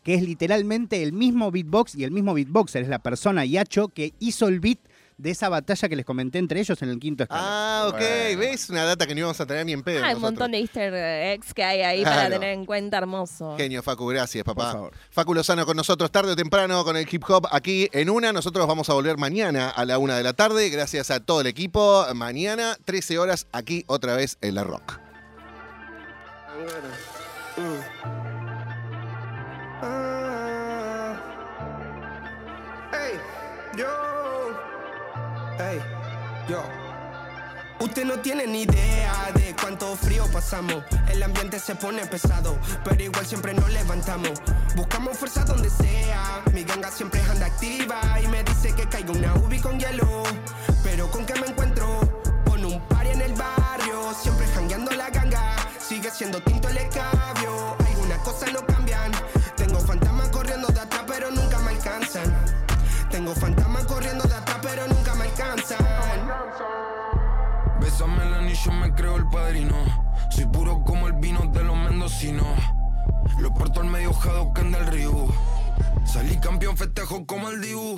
que 0.04 0.16
es 0.16 0.24
literalmente 0.24 1.04
el 1.04 1.14
mismo 1.14 1.52
beatbox 1.52 1.96
y 1.96 2.04
el 2.04 2.12
mismo 2.12 2.34
beatboxer, 2.34 2.82
es 2.82 2.90
la 2.90 3.00
persona 3.00 3.46
Yacho 3.46 3.90
que 3.90 4.14
hizo 4.20 4.48
el 4.48 4.60
beat 4.60 4.80
de 5.22 5.30
esa 5.30 5.50
batalla 5.50 5.88
que 5.88 5.96
les 5.96 6.06
comenté 6.06 6.40
entre 6.40 6.60
ellos 6.60 6.82
en 6.82 6.90
el 6.90 7.00
quinto 7.00 7.24
escalón. 7.24 7.46
Ah, 7.48 7.86
ok. 7.90 7.98
Bueno. 8.00 8.40
¿Ves? 8.40 8.70
Una 8.70 8.84
data 8.86 9.06
que 9.06 9.14
no 9.14 9.20
íbamos 9.20 9.40
a 9.40 9.46
tener 9.46 9.66
ni 9.66 9.74
en 9.74 9.84
pedo. 9.84 10.00
Ah, 10.00 10.08
un 10.08 10.14
nosotros. 10.14 10.22
montón 10.32 10.52
de 10.52 10.58
easter 10.60 10.94
eggs 10.94 11.54
que 11.54 11.64
hay 11.64 11.82
ahí 11.82 12.04
para 12.04 12.30
tener 12.30 12.50
en 12.50 12.66
cuenta, 12.66 12.98
hermoso. 12.98 13.56
Genio, 13.58 13.84
Facu, 13.84 14.08
gracias, 14.08 14.44
Por 14.44 14.56
papá. 14.56 14.72
favor. 14.72 14.94
Facu 15.12 15.34
Lozano 15.34 15.66
con 15.66 15.78
nosotros 15.78 16.12
tarde 16.12 16.32
o 16.32 16.36
temprano 16.36 16.84
con 16.84 16.98
el 16.98 17.08
hip 17.10 17.24
hop 17.30 17.48
aquí 17.52 17.88
en 17.92 18.10
una. 18.10 18.34
Nosotros 18.34 18.66
vamos 18.68 18.90
a 18.90 18.94
volver 18.94 19.18
mañana 19.18 19.70
a 19.70 19.86
la 19.86 19.98
una 20.00 20.18
de 20.18 20.24
la 20.24 20.34
tarde. 20.34 20.70
Gracias 20.70 21.12
a 21.12 21.20
todo 21.20 21.42
el 21.42 21.48
equipo. 21.48 22.06
Mañana, 22.16 22.78
13 22.86 23.20
horas, 23.20 23.48
aquí 23.52 23.84
otra 23.88 24.16
vez 24.16 24.38
en 24.42 24.56
La 24.56 24.64
Rock. 24.64 25.00
Ey, 32.94 33.20
yo. 33.78 34.11
Usted 37.80 38.06
no 38.06 38.20
tiene 38.20 38.46
ni 38.46 38.62
idea 38.62 39.32
de 39.34 39.56
cuánto 39.60 39.96
frío 39.96 40.26
pasamos. 40.32 40.84
El 41.10 41.24
ambiente 41.24 41.58
se 41.60 41.74
pone 41.74 42.06
pesado, 42.06 42.58
pero 42.84 43.02
igual 43.02 43.26
siempre 43.26 43.54
nos 43.56 43.72
levantamos. 43.72 44.40
Buscamos 44.76 45.18
fuerza 45.18 45.44
donde 45.46 45.70
sea. 45.70 46.44
Mi 46.54 46.64
ganga 46.64 46.92
siempre 46.92 47.22
anda 47.22 47.48
activa 47.48 48.20
y 48.24 48.28
me 48.28 48.44
dice 48.44 48.74
que 48.76 48.88
caiga 48.88 49.12
una 49.12 49.34
ubi 49.36 49.60
con 49.60 49.80
hielo. 49.80 50.24
Pero 50.84 51.10
con 51.10 51.26
qué 51.26 51.34
me 51.40 51.48
encuentro? 51.48 51.71
Soy 70.30 70.46
puro 70.46 70.82
como 70.86 71.08
el 71.08 71.14
vino 71.14 71.42
de 71.48 71.62
los 71.62 71.76
mendocinos. 71.76 72.58
Lo 73.38 73.54
porto 73.54 73.82
al 73.82 73.88
medio 73.88 74.14
Hadouken 74.14 74.72
del 74.72 74.88
río. 74.88 75.28
Salí 76.06 76.38
campeón, 76.38 76.78
festejo 76.78 77.26
como 77.26 77.50
el 77.50 77.60
Dibu. 77.60 77.98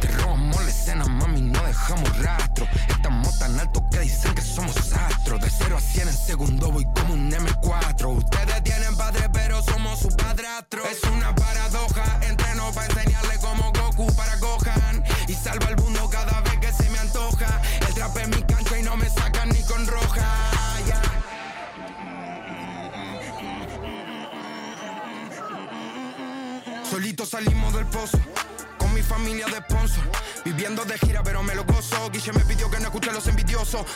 Te 0.00 0.08
robamos 0.08 0.64
la 0.64 0.70
escena, 0.70 1.04
mami, 1.04 1.42
no 1.42 1.62
dejamos 1.62 2.22
rastro. 2.22 2.66
Estamos 2.88 3.38
tan 3.38 3.60
altos 3.60 3.82
que 3.90 4.00
dicen 4.00 4.34
que 4.34 4.40
somos 4.40 4.94
astros. 4.94 5.40
De 5.42 5.50
0 5.50 5.76
a 5.76 5.80
100 5.80 6.08
en 6.08 6.14
segundo 6.14 6.72
voy 6.72 6.86
como 6.94 7.12
un 7.12 7.30
M4. 7.30 8.16
Ustedes 8.16 8.64
tienen 8.64 8.96
padre, 8.96 9.28
pero 9.30 9.60
somos 9.60 9.98
su 9.98 10.08
padrastro. 10.08 10.86
Es 10.86 11.02
una 11.04 11.34
paradoja, 11.34 12.18
entreno 12.22 12.72
para 12.72 12.86
enseñarle 12.86 13.38
como 13.40 13.70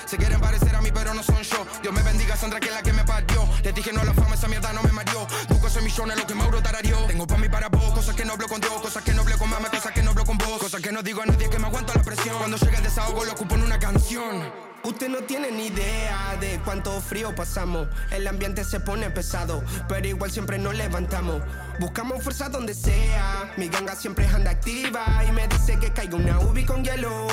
Se 0.06 0.16
quieren 0.16 0.40
parecer 0.40 0.74
a 0.74 0.80
mí, 0.80 0.90
pero 0.92 1.14
no 1.14 1.22
son 1.22 1.42
yo. 1.42 1.66
Dios 1.82 1.94
me 1.94 2.02
bendiga, 2.02 2.36
Sandra, 2.36 2.58
que 2.58 2.68
es 2.68 2.74
la 2.74 2.82
que 2.82 2.92
me 2.92 3.04
parió. 3.04 3.48
Les 3.62 3.74
dije 3.74 3.92
no 3.92 4.00
a 4.00 4.04
la 4.04 4.14
fama, 4.14 4.34
esa 4.34 4.48
mierda 4.48 4.72
no 4.72 4.82
me 4.82 4.92
mareó. 4.92 5.26
Busco 5.48 5.66
esos 5.68 5.82
millones, 5.82 6.16
lo 6.16 6.26
que 6.26 6.34
Mauro 6.34 6.62
tarareó. 6.62 6.98
Tengo 7.06 7.26
pa' 7.26 7.38
mí 7.38 7.48
para 7.48 7.68
vos, 7.68 7.92
cosas 7.92 8.14
que 8.14 8.24
no 8.24 8.32
hablo 8.32 8.48
con 8.48 8.60
Dios, 8.60 8.80
cosas 8.80 9.02
que 9.02 9.12
no 9.12 9.22
hablo 9.22 9.38
con 9.38 9.50
mamá, 9.50 9.68
cosas 9.70 9.92
que 9.92 10.02
no 10.02 10.10
hablo 10.10 10.24
con 10.24 10.38
vos. 10.38 10.58
Cosas 10.58 10.80
que 10.80 10.92
no 10.92 11.02
digo 11.02 11.22
a 11.22 11.26
nadie 11.26 11.48
que 11.48 11.58
me 11.58 11.66
aguanto 11.66 11.92
la 11.94 12.02
presión. 12.02 12.36
Cuando 12.38 12.56
llega 12.56 12.78
el 12.78 12.84
desahogo, 12.84 13.24
lo 13.24 13.32
ocupo 13.32 13.54
en 13.54 13.62
una 13.62 13.78
canción. 13.78 14.67
Usted 14.98 15.10
no 15.10 15.22
tiene 15.22 15.52
ni 15.52 15.66
idea 15.66 16.36
de 16.40 16.60
cuánto 16.64 17.00
frío 17.00 17.32
pasamos. 17.32 17.86
El 18.10 18.26
ambiente 18.26 18.64
se 18.64 18.80
pone 18.80 19.08
pesado, 19.10 19.62
pero 19.88 20.08
igual 20.08 20.32
siempre 20.32 20.58
nos 20.58 20.74
levantamos. 20.74 21.40
Buscamos 21.78 22.20
fuerza 22.20 22.48
donde 22.48 22.74
sea. 22.74 23.54
Mi 23.56 23.68
ganga 23.68 23.94
siempre 23.94 24.26
anda 24.26 24.50
activa 24.50 25.22
y 25.24 25.30
me 25.30 25.46
dice 25.46 25.78
que 25.78 25.92
caiga 25.92 26.16
una 26.16 26.40
ubi 26.40 26.64
con 26.64 26.82
hielo. 26.82 27.28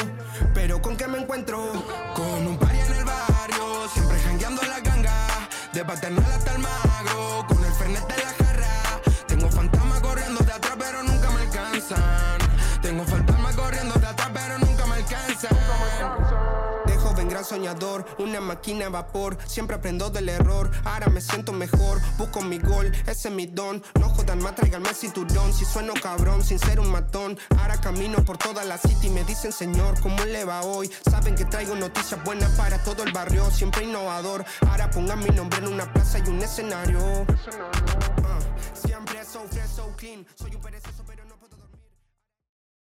Pero 0.54 0.80
con 0.80 0.95
qué 0.95 1.08
me 1.08 1.17
encuentro? 1.17 1.71
Con 2.13 2.45
un 2.45 2.60
party 2.60 2.78
en 2.78 2.93
el 2.97 3.04
barrio, 3.04 3.89
siempre 3.91 4.19
jangueando 4.19 4.62
la 4.62 4.80
ganga. 4.82 5.28
De 5.73 5.84
paternal 5.84 6.32
hasta 6.34 6.51
el 6.51 6.60
magro, 6.60 7.47
con 7.47 7.65
el 7.65 7.73
fernet 7.73 8.08
de 8.08 8.23
la 8.23 8.44
soñador, 17.45 18.05
una 18.17 18.41
máquina 18.41 18.88
a 18.88 18.89
vapor. 18.89 19.38
Siempre 19.45 19.75
aprendo 19.75 20.10
del 20.10 20.29
error, 20.29 20.71
ahora 20.84 21.08
me 21.08 21.21
siento 21.21 21.53
mejor. 21.53 22.01
Busco 22.17 22.41
mi 22.41 22.60
gol, 22.60 22.91
ese 23.08 23.29
es 23.29 23.34
mi 23.34 23.45
don. 23.45 23.84
No 23.99 24.10
jodan 24.10 24.41
más, 24.41 24.55
tráiganme 24.55 24.89
el 24.89 24.95
cinturón. 24.95 25.53
Si 25.53 25.65
sueno 25.65 25.93
cabrón, 25.93 26.43
sin 26.43 26.60
ser 26.60 26.79
un 26.79 26.91
matón. 26.91 27.38
Ahora 27.58 27.79
camino 27.79 28.23
por 28.25 28.38
toda 28.38 28.63
la 28.63 28.77
city 28.77 29.10
me 29.10 29.23
dicen, 29.23 29.51
señor, 29.51 29.99
¿cómo 30.01 30.23
le 30.25 30.43
va 30.45 30.62
hoy? 30.62 30.91
Saben 31.10 31.36
que 31.36 31.45
traigo 31.45 31.75
noticias 31.75 32.21
buenas 32.23 32.51
para 32.51 32.84
todo 32.84 33.03
el 33.03 33.12
barrio. 33.12 33.49
Siempre 33.51 33.84
innovador. 33.84 34.43
Ahora 34.67 34.89
pongan 34.89 35.19
mi 35.19 35.29
nombre 35.29 35.60
en 35.60 35.67
una 35.67 35.91
plaza 35.91 36.19
y 36.19 36.29
un 36.29 36.41
escenario. 36.41 36.99
Ah, 38.23 38.39
siempre 38.73 39.23
so 39.23 39.41
fresh, 39.47 39.95
clean. 39.97 40.25
Soy 40.36 40.55
un 40.55 40.62
perezoso. 40.62 41.14